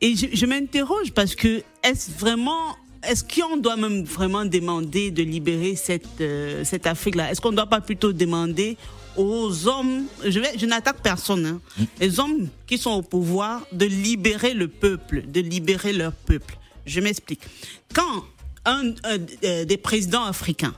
[0.01, 2.77] Et je, je m'interroge parce que est-ce vraiment
[3.09, 7.31] est-ce qu'on doit même vraiment demander de libérer cette, euh, cette Afrique-là?
[7.31, 8.77] Est-ce qu'on ne doit pas plutôt demander
[9.17, 11.61] aux hommes, je, vais, je n'attaque personne, hein,
[12.01, 17.01] les hommes qui sont au pouvoir, de libérer le peuple, de libérer leur peuple Je
[17.01, 17.41] m'explique.
[17.95, 18.25] Quand
[18.65, 20.75] un, un, euh, des présidents africains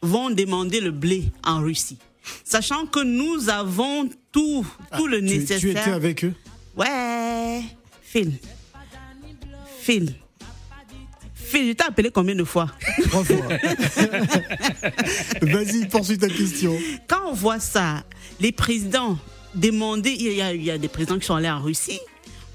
[0.00, 1.98] vont demander le blé en Russie,
[2.44, 4.64] sachant que nous avons tout,
[4.96, 5.58] tout le Ah, Tu, nécessaire.
[5.60, 6.34] tu étais avec eux?
[6.76, 7.62] Ouais,
[8.02, 8.32] Phil.
[9.80, 10.14] Phil.
[11.52, 12.70] Phil, je t'ai appelé combien de fois?
[13.10, 13.36] Trois fois.
[15.42, 16.74] Vas-y, poursuis ta question.
[17.06, 18.04] Quand on voit ça,
[18.40, 19.18] les présidents
[19.54, 22.00] demander, il y, a, il y a des présidents qui sont allés en Russie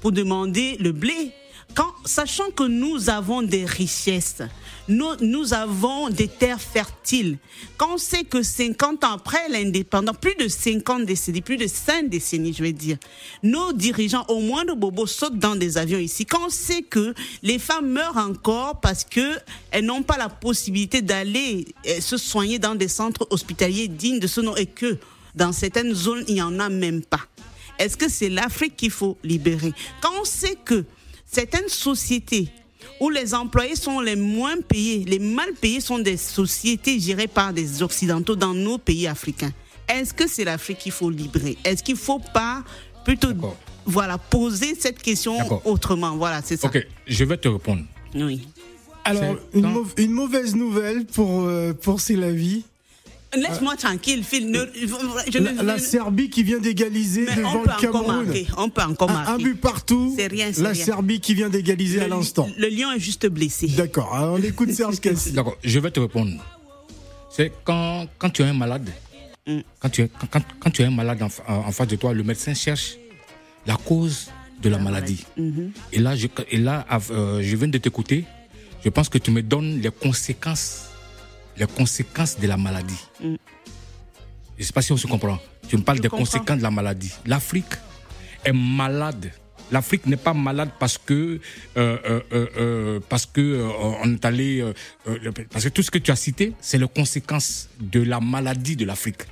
[0.00, 1.30] pour demander le blé.
[1.76, 4.42] Quand, sachant que nous avons des richesses,
[4.88, 7.38] nous, nous avons des terres fertiles,
[7.76, 12.08] quand on sait que 50 ans après l'indépendance, plus de 50 décennies, plus de 5
[12.08, 12.96] décennies, je vais dire,
[13.42, 16.26] nos dirigeants, au moins de Bobo, sautent dans des avions ici.
[16.26, 19.36] Quand on sait que les femmes meurent encore parce que
[19.70, 24.26] elles n'ont pas la possibilité d'aller euh, se soigner dans des centres hospitaliers dignes de
[24.26, 24.98] ce nom et que
[25.34, 27.20] dans certaines zones, il n'y en a même pas.
[27.78, 29.72] Est-ce que c'est l'Afrique qu'il faut libérer?
[30.00, 30.84] Quand on sait que
[31.24, 32.48] certaines sociétés
[33.00, 37.52] où les employés sont les moins payés, les mal payés sont des sociétés gérées par
[37.52, 39.52] des Occidentaux dans nos pays africains.
[39.88, 41.56] Est-ce que c'est l'Afrique qu'il faut libérer?
[41.64, 42.62] Est-ce qu'il ne faut pas
[43.04, 43.28] plutôt
[43.86, 46.16] voilà, poser cette question autrement?
[46.16, 46.66] Voilà, c'est ça.
[46.66, 47.82] Ok, je vais te répondre.
[48.14, 48.46] Oui.
[49.04, 52.64] Alors, une, mauvaise nouvelle pour, euh, pour C'est la vie.
[53.36, 54.50] Laisse-moi tranquille, Phil.
[54.50, 54.66] Ne-
[55.30, 58.24] je ne- La, la Serbie qui vient d'égaliser devant le Cameroun.
[58.24, 58.46] marquer.
[58.56, 59.32] On peut encore Un, marquer.
[59.32, 60.14] un but partout.
[60.16, 60.84] C'est rien, c'est La rien.
[60.84, 62.48] Serbie qui vient d'égaliser à l'instant.
[62.56, 63.66] Le lion est juste blessé.
[63.68, 64.14] D'accord.
[64.14, 65.32] Alors, on écoute Serge Cassi.
[65.32, 66.32] D'accord, je vais te répondre.
[67.30, 68.88] C'est quand, quand tu es un malade,
[69.46, 69.60] Mm.
[69.80, 71.96] quand, tu es, quand, quand- quand tu es un malade en, fa- en face de
[71.96, 72.96] toi, le médecin cherche
[73.66, 74.28] la cause
[74.62, 75.24] de la maladie.
[75.38, 75.70] Mhm.
[75.92, 78.24] Et là, je, et là euh, je viens de t'écouter.
[78.84, 80.87] Je pense que tu me donnes les conséquences,
[81.58, 82.98] les conséquences de la maladie.
[83.22, 83.34] Mm.
[84.56, 85.38] Je ne sais pas si on se comprend.
[85.68, 86.24] Tu me parles Je des comprends.
[86.24, 87.12] conséquences de la maladie.
[87.26, 87.74] L'Afrique
[88.44, 89.30] est malade.
[89.70, 91.38] L'Afrique n'est pas malade parce que
[91.76, 91.98] euh,
[92.32, 93.68] euh, euh, parce que
[94.02, 94.64] on est allé
[95.50, 98.86] parce que tout ce que tu as cité, c'est les conséquences de la maladie de
[98.86, 99.22] l'Afrique.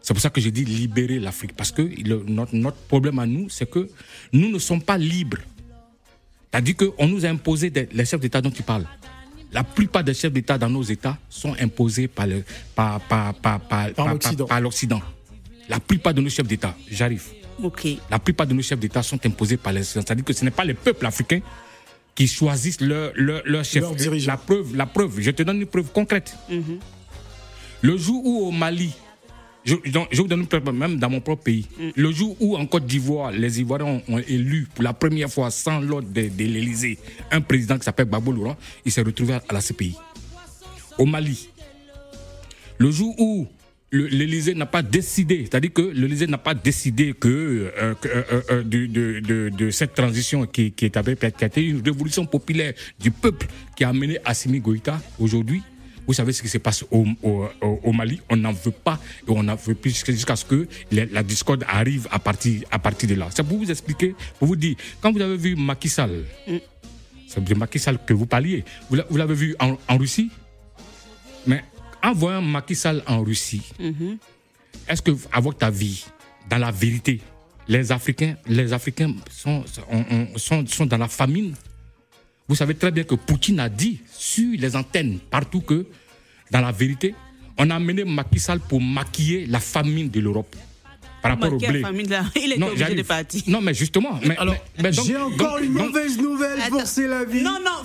[0.00, 3.26] C'est pour ça que j'ai dit libérer l'Afrique parce que le- notre, notre problème à
[3.26, 3.88] nous, c'est que
[4.32, 5.38] nous ne sommes pas libres.
[6.50, 8.86] C'est-à-dire qu'on nous a imposé des- les chefs d'État dont tu parles.
[9.52, 12.44] La plupart des chefs d'État dans nos États sont imposés par le-
[12.74, 14.46] par, par, par, par, l'Occident.
[14.60, 15.00] l'Occident.
[15.68, 17.24] La plupart de nos chefs d'État, j'arrive.
[18.10, 20.64] La plupart de nos chefs d'État sont imposés par les C'est-à-dire que ce n'est pas
[20.64, 21.40] les peuples africains
[22.14, 23.84] qui choisissent leur, leur, leur chef.
[23.96, 24.32] Dirigeants.
[24.32, 26.36] La preuve, la preuve, je te donne une preuve concrète.
[27.80, 28.92] Le jour où au Mali,
[29.64, 29.74] je,
[30.20, 33.86] vous donne même dans mon propre pays, le jour où en Côte d'Ivoire, les Ivoiriens
[34.08, 36.98] ont, ont élu pour la première fois sans l'ordre de, de l'Élysée
[37.30, 39.94] un président qui s'appelle Gbagbo Laurent, il s'est retrouvé à la CPI.
[40.98, 41.48] Au Mali,
[42.78, 43.46] le jour où
[43.92, 48.42] l'Élysée n'a pas décidé, c'est-à-dire que l'Élysée n'a pas décidé que, euh, que, euh, euh,
[48.50, 51.80] euh, de, de, de, de cette transition qui, qui, est avec- qui a été une
[51.82, 53.46] révolution populaire du peuple
[53.76, 55.62] qui a amené Assimi Goïta aujourd'hui.
[56.08, 57.46] Vous savez ce qui se passe au, au,
[57.84, 61.04] au- Mali, on n'en veut pas et on n'en veut plus jusqu'à ce que la,
[61.04, 63.28] la discorde arrive à partir, à partir de là.
[63.34, 66.24] C'est pour vous expliquer, pour vous dire, quand vous avez vu Macky Sall,
[67.28, 70.30] c'est de Macky Sall que vous parliez, vous l'a- vous l'avez vu en, en Russie,
[71.46, 71.62] mais
[72.02, 73.62] en voyant Macky Sall en Russie,
[74.88, 76.06] est-ce que, avec ta vie,
[76.48, 77.20] dans la vérité,
[77.68, 81.54] les Africains, les Africains sont, ont- ont- sont, sont dans la famine?
[82.48, 85.84] Vous savez très bien que Poutine a dit sur les antennes partout que,
[86.50, 87.14] dans la vérité,
[87.58, 90.54] on a amené Macky Sall pour maquiller la famine de l'Europe
[91.20, 91.80] par rapport au blé.
[91.80, 93.42] la famille, là, il était Non, obligé de partir.
[93.48, 94.18] Non, mais justement.
[94.24, 96.86] Mais, Alors, mais- mais donc- j'ai encore donc- une donc- mauvaise nouvelle pour Attends.
[96.86, 97.42] C'est la vie.
[97.42, 97.82] Non, non,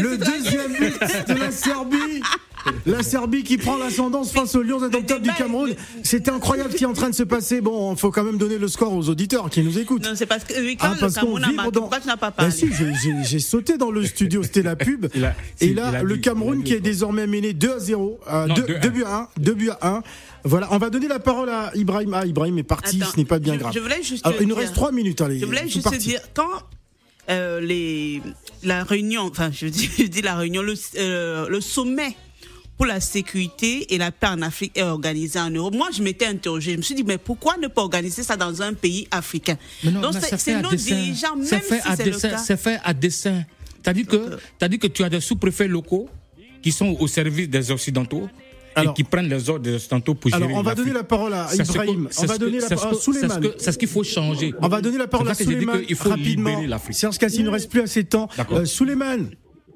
[0.00, 0.94] Le deuxième but
[1.28, 2.22] de la Serbie.
[2.86, 5.74] La Serbie qui prend l'ascendance face aux Lions indomptables du Cameroun.
[6.02, 7.60] C'était incroyable ce qui est en train de se passer.
[7.60, 10.04] Bon, il faut quand même donner le score aux auditeurs qui nous écoutent.
[10.04, 11.80] Non, c'est parce que oui, quand Ah, le parce qu'on Cameroun a dans.
[11.80, 12.68] pourquoi tu n'as pas Bah parlé si,
[13.24, 15.06] j'ai- sauté dans le studio, c'était la pub.
[15.14, 18.20] Il a- Et là, a le dit- Cameroun qui est désormais mené 2 à 0.
[18.30, 18.90] Euh, Non, 2, 2-1.
[18.90, 19.28] buts à 1.
[19.38, 20.02] 2 buts à 1.
[20.44, 22.12] Voilà, on va donner la parole à Ibrahim.
[22.14, 23.72] Ah, Ibrahim est parti, Attends, ce n'est pas bien je- grave.
[23.74, 25.38] je voulais juste Alors, il nous reste 3 minutes, allez.
[25.38, 26.48] Je voulais c'est juste dire, quand
[27.30, 28.22] euh, les,
[28.62, 32.16] la réunion, enfin, je dis, je dis la réunion, le, euh, le sommet
[32.78, 35.74] pour la sécurité et la paix en Afrique est organisé en Europe.
[35.74, 36.72] Moi, je m'étais interrogée.
[36.72, 39.58] Je me suis dit, mais pourquoi ne pas organiser ça dans un pays africain?
[39.84, 40.94] Non, Donc, c'est nos dessein.
[40.94, 42.38] dirigeants, même C'est fait si à c'est le cas.
[42.38, 43.42] C'est fait à dessein.
[43.82, 46.08] T'as-dit que, t'as dit que tu as des sous-préfets locaux
[46.62, 48.28] qui sont au service des Occidentaux
[48.76, 51.02] Alors- et qui prennent les ordres des Occidentaux pour gérer Alors, on va donner la
[51.04, 52.06] parole à Ibrahim.
[52.12, 53.50] c'est On va donner la parole à que- c'est ce Souleymane.
[53.58, 54.54] C'est ce qu'il faut changer.
[54.62, 56.62] On va donner la parole à Souleymane rapidement.
[56.92, 58.28] Serge Cassi, il ne reste plus assez de temps.
[58.52, 59.30] Euh, Souleymane,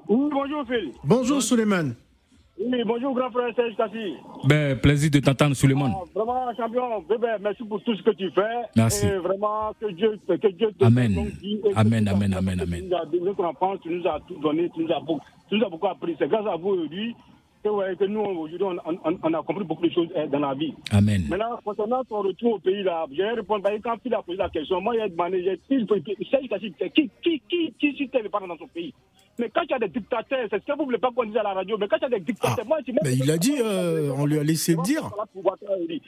[0.09, 0.93] Oui, bonjour Phil.
[1.05, 1.95] Bonjour Suleiman.
[2.65, 4.15] Oui, bonjour grand frère Serge Kassi.
[4.45, 5.91] Ben, plaisir de t'entendre, Suleiman.
[5.95, 8.43] Ah, vraiment, champion, bébé, merci pour tout ce que tu fais.
[8.77, 9.07] Merci.
[9.07, 11.13] Et vraiment, que Dieu, que Dieu te Amen.
[11.75, 12.95] Amen, amen, amen, amen.
[13.11, 15.65] Tu nous as enfance, tu nous as tout donné, tu nous as beaucoup, tu nous
[15.65, 16.15] as beaucoup appris.
[16.19, 17.17] C'est grâce à vous aujourd'hui
[17.65, 20.41] que, ouais, que nous, aujourd'hui, on, on- on a compris beaucoup de choses euh, dans
[20.41, 20.75] la vie.
[20.93, 21.23] Amen.
[21.29, 24.49] Maintenant, concernant ton retour au pays, là, je vais répondre, quand il a posé la
[24.51, 25.87] question, moi, il a demandé, j'ai dit,
[26.31, 28.93] Serge Kassi, c'est qui, qui, qui, qui, qui, qui, dans son pays
[29.39, 31.25] mais quand il y a des dictateurs, c'est ce que vous ne voulez pas qu'on
[31.25, 33.31] dise à la radio, mais quand il y a des dictateurs, moi, je Mais il
[33.31, 35.11] a dit, euh, on lui a laissé le dire.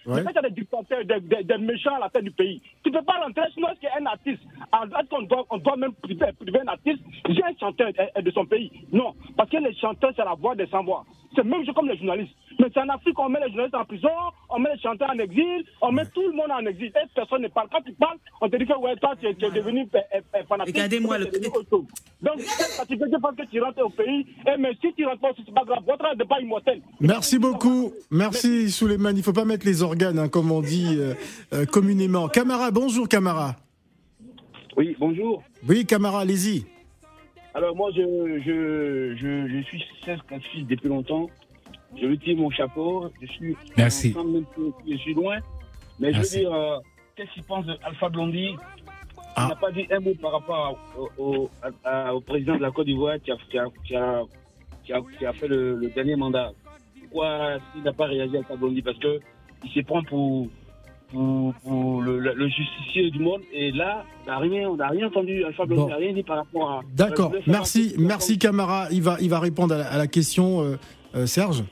[0.07, 0.23] mais Ouais.
[0.25, 2.61] quand il y a des dictateurs, des, des- des méchants à la tête du pays,
[2.83, 5.93] tu ne peux pas rentrer, sinon est-ce qu'un artiste, est-ce qu'on doit, on doit même
[5.95, 9.75] priver, priver un artiste, j'ai un chanteur euh, de son pays Non, parce que les
[9.77, 11.05] chanteurs, c'est la voix des sans-voix.
[11.35, 12.33] C'est même comme les journalistes.
[12.59, 14.09] Mais c'est en Afrique qu'on met les journalistes en prison,
[14.51, 16.87] on met les chanteurs en exil, on met tout le monde en exil.
[16.87, 17.69] Et personne ne parle.
[17.71, 19.99] Quand tu parles, on te dit que ouais, toi, tu es, tu es devenu euh,
[20.15, 20.75] euh, fanatique.
[20.75, 21.27] Regardez-moi le-.
[21.27, 25.21] Donc, c'est que je pense que tu rentres au pays, et mais si tu rentres
[25.21, 25.83] pas, c'est pas grave.
[25.87, 26.81] Votre âge n'est pas immortel.
[27.01, 27.93] Merci beaucoup.
[28.11, 29.13] Merci Suleiman.
[29.17, 31.15] Il faut pas mettre les organes, hein, comme on dit euh,
[31.53, 32.29] euh, communément.
[32.29, 33.57] Camara, bonjour Camara.
[34.77, 35.43] Oui, bonjour.
[35.69, 36.67] Oui, Camara, allez-y.
[37.55, 38.01] Alors moi, je,
[38.45, 41.29] je, je, je suis depuis longtemps.
[42.01, 43.11] Je lui tire mon chapeau.
[43.21, 44.11] Je suis Merci.
[44.17, 44.45] ensemble, même
[44.85, 45.37] si je suis loin.
[46.01, 46.39] Mais Merci.
[46.41, 46.77] je veux dire, euh,
[47.17, 48.49] qu'est-ce qu'il pense d'Alpha Blondy?
[49.37, 49.47] Ah.
[49.47, 51.51] Il n'a pas dit un mot par rapport au, au,
[51.85, 54.23] à- à- au président de la Côte d'Ivoire qui a, qui, a, qui, a,
[54.85, 56.53] qui, a, qui a fait le, le dernier mandat.
[57.01, 58.83] Pourquoi il n'a pas réagi Alpha Blondy?
[58.83, 60.49] Parce qu'il se prend pour,
[61.11, 63.41] pour, pour le, le- le justicier du monde.
[63.53, 65.45] Et là, on n'a rien, on n'a rien entendu.
[65.45, 65.89] Alpha Blondy Bon.
[65.89, 66.81] n'a rien dit par rapport à...
[66.93, 67.27] D'accord.
[67.33, 68.89] Savoir Merci, merci Camara.
[68.91, 70.77] Il va, il va répondre à la, à la question, euh,
[71.17, 71.65] euh, Serge.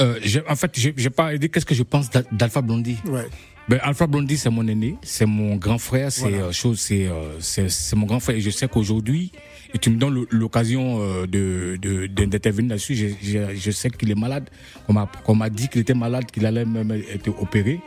[0.00, 0.18] Euh,
[0.48, 2.96] en fait, j'ai pas dit qu'est-ce que je pense d'Al- d'Alpha Blondy?
[3.06, 3.26] Ouais.
[3.68, 6.46] Ben, Alpha Blondy, c'est mon aîné, c'est mon grand frère, c'est Voilà.
[6.46, 8.34] euh, chose, c'est euh, c'est c'est mon grand frère.
[8.36, 9.30] Et je sais qu'aujourd'hui,
[9.72, 11.76] et tu me donnes l'occasion euh, de
[12.06, 12.96] d'intervenir là-dessus.
[12.96, 14.50] Je, je, je sais qu'il est malade.
[14.88, 17.80] On m'a dit qu'il était malade, qu'il allait même être opéré.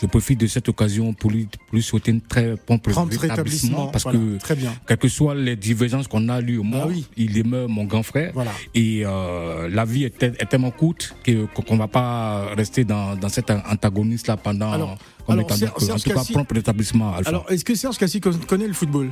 [0.00, 2.78] Je profite de cette occasion pour lui, pour lui souhaiter une très bon
[3.20, 4.72] rétablissement parce Voilà, que très bien.
[4.86, 7.04] quelles que soient les divergences qu'on a lui moi, Ah oui.
[7.16, 8.30] il demeure mon grand frère.
[8.32, 8.52] Voilà.
[8.74, 13.16] Et euh, la vie est, tel- est tellement courte que qu'on va pas rester dans,
[13.16, 17.12] dans cet antagonisme là pendant Alors- alors, en tout cas, prompt rétablissement.
[17.14, 17.28] Alpha.
[17.28, 19.10] Alors, est-ce que Serge Cassi con- connaît le football?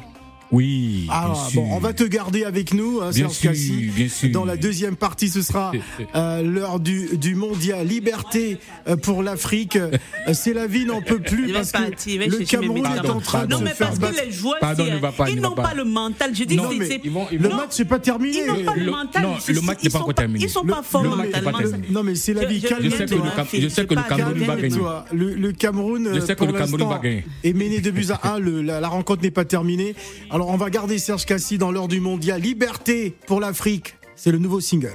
[0.53, 1.63] Oui, Ah, bien sûr.
[1.63, 4.31] bon, on va te garder avec nous, hein, Bien sûr, bien sûr.
[4.31, 5.73] Dans la deuxième partie, ce sera
[6.15, 7.87] euh, l'heure du, du mondial.
[7.87, 9.77] Liberté euh, pour l'Afrique.
[9.77, 9.91] Euh,
[10.33, 13.15] C'est la vie n'en peut plus parce que partir, le Cameroun est médicaments.
[13.17, 14.21] en train de Non, se mais faire parce battre.
[14.21, 15.75] que les joueurs, Pardon, c'est- ne va pas, ils n'ont pas pas.
[15.75, 16.35] le mental.
[16.35, 18.39] Je dis, Non, mais ils vont- ils Le match, c'est pas terminé.
[18.39, 19.23] Ils n'ont pas le, le- mental.
[19.23, 20.45] non, le sont- match ils n'est pas sont encore terminé.
[20.45, 21.59] Ils sont pas forts mentalement.
[21.91, 22.61] Non, mais c'est la vie.
[22.61, 22.97] je- Calme-toi.
[23.53, 24.77] Je sais que le Cameroun va gagner.
[25.13, 27.25] Le, Cameroun, Je sais que pour le Cameroun l'instant, va gagner.
[27.45, 28.39] est mené de buts à 1.
[28.39, 29.95] Le- la, la rencontre n'est pas terminée.
[30.37, 32.43] Alors, on va garder Serge Cassi dans l'heure du mondial.
[32.43, 33.97] Liberté pour l'Afrique.
[34.17, 34.93] C'est le nouveau single.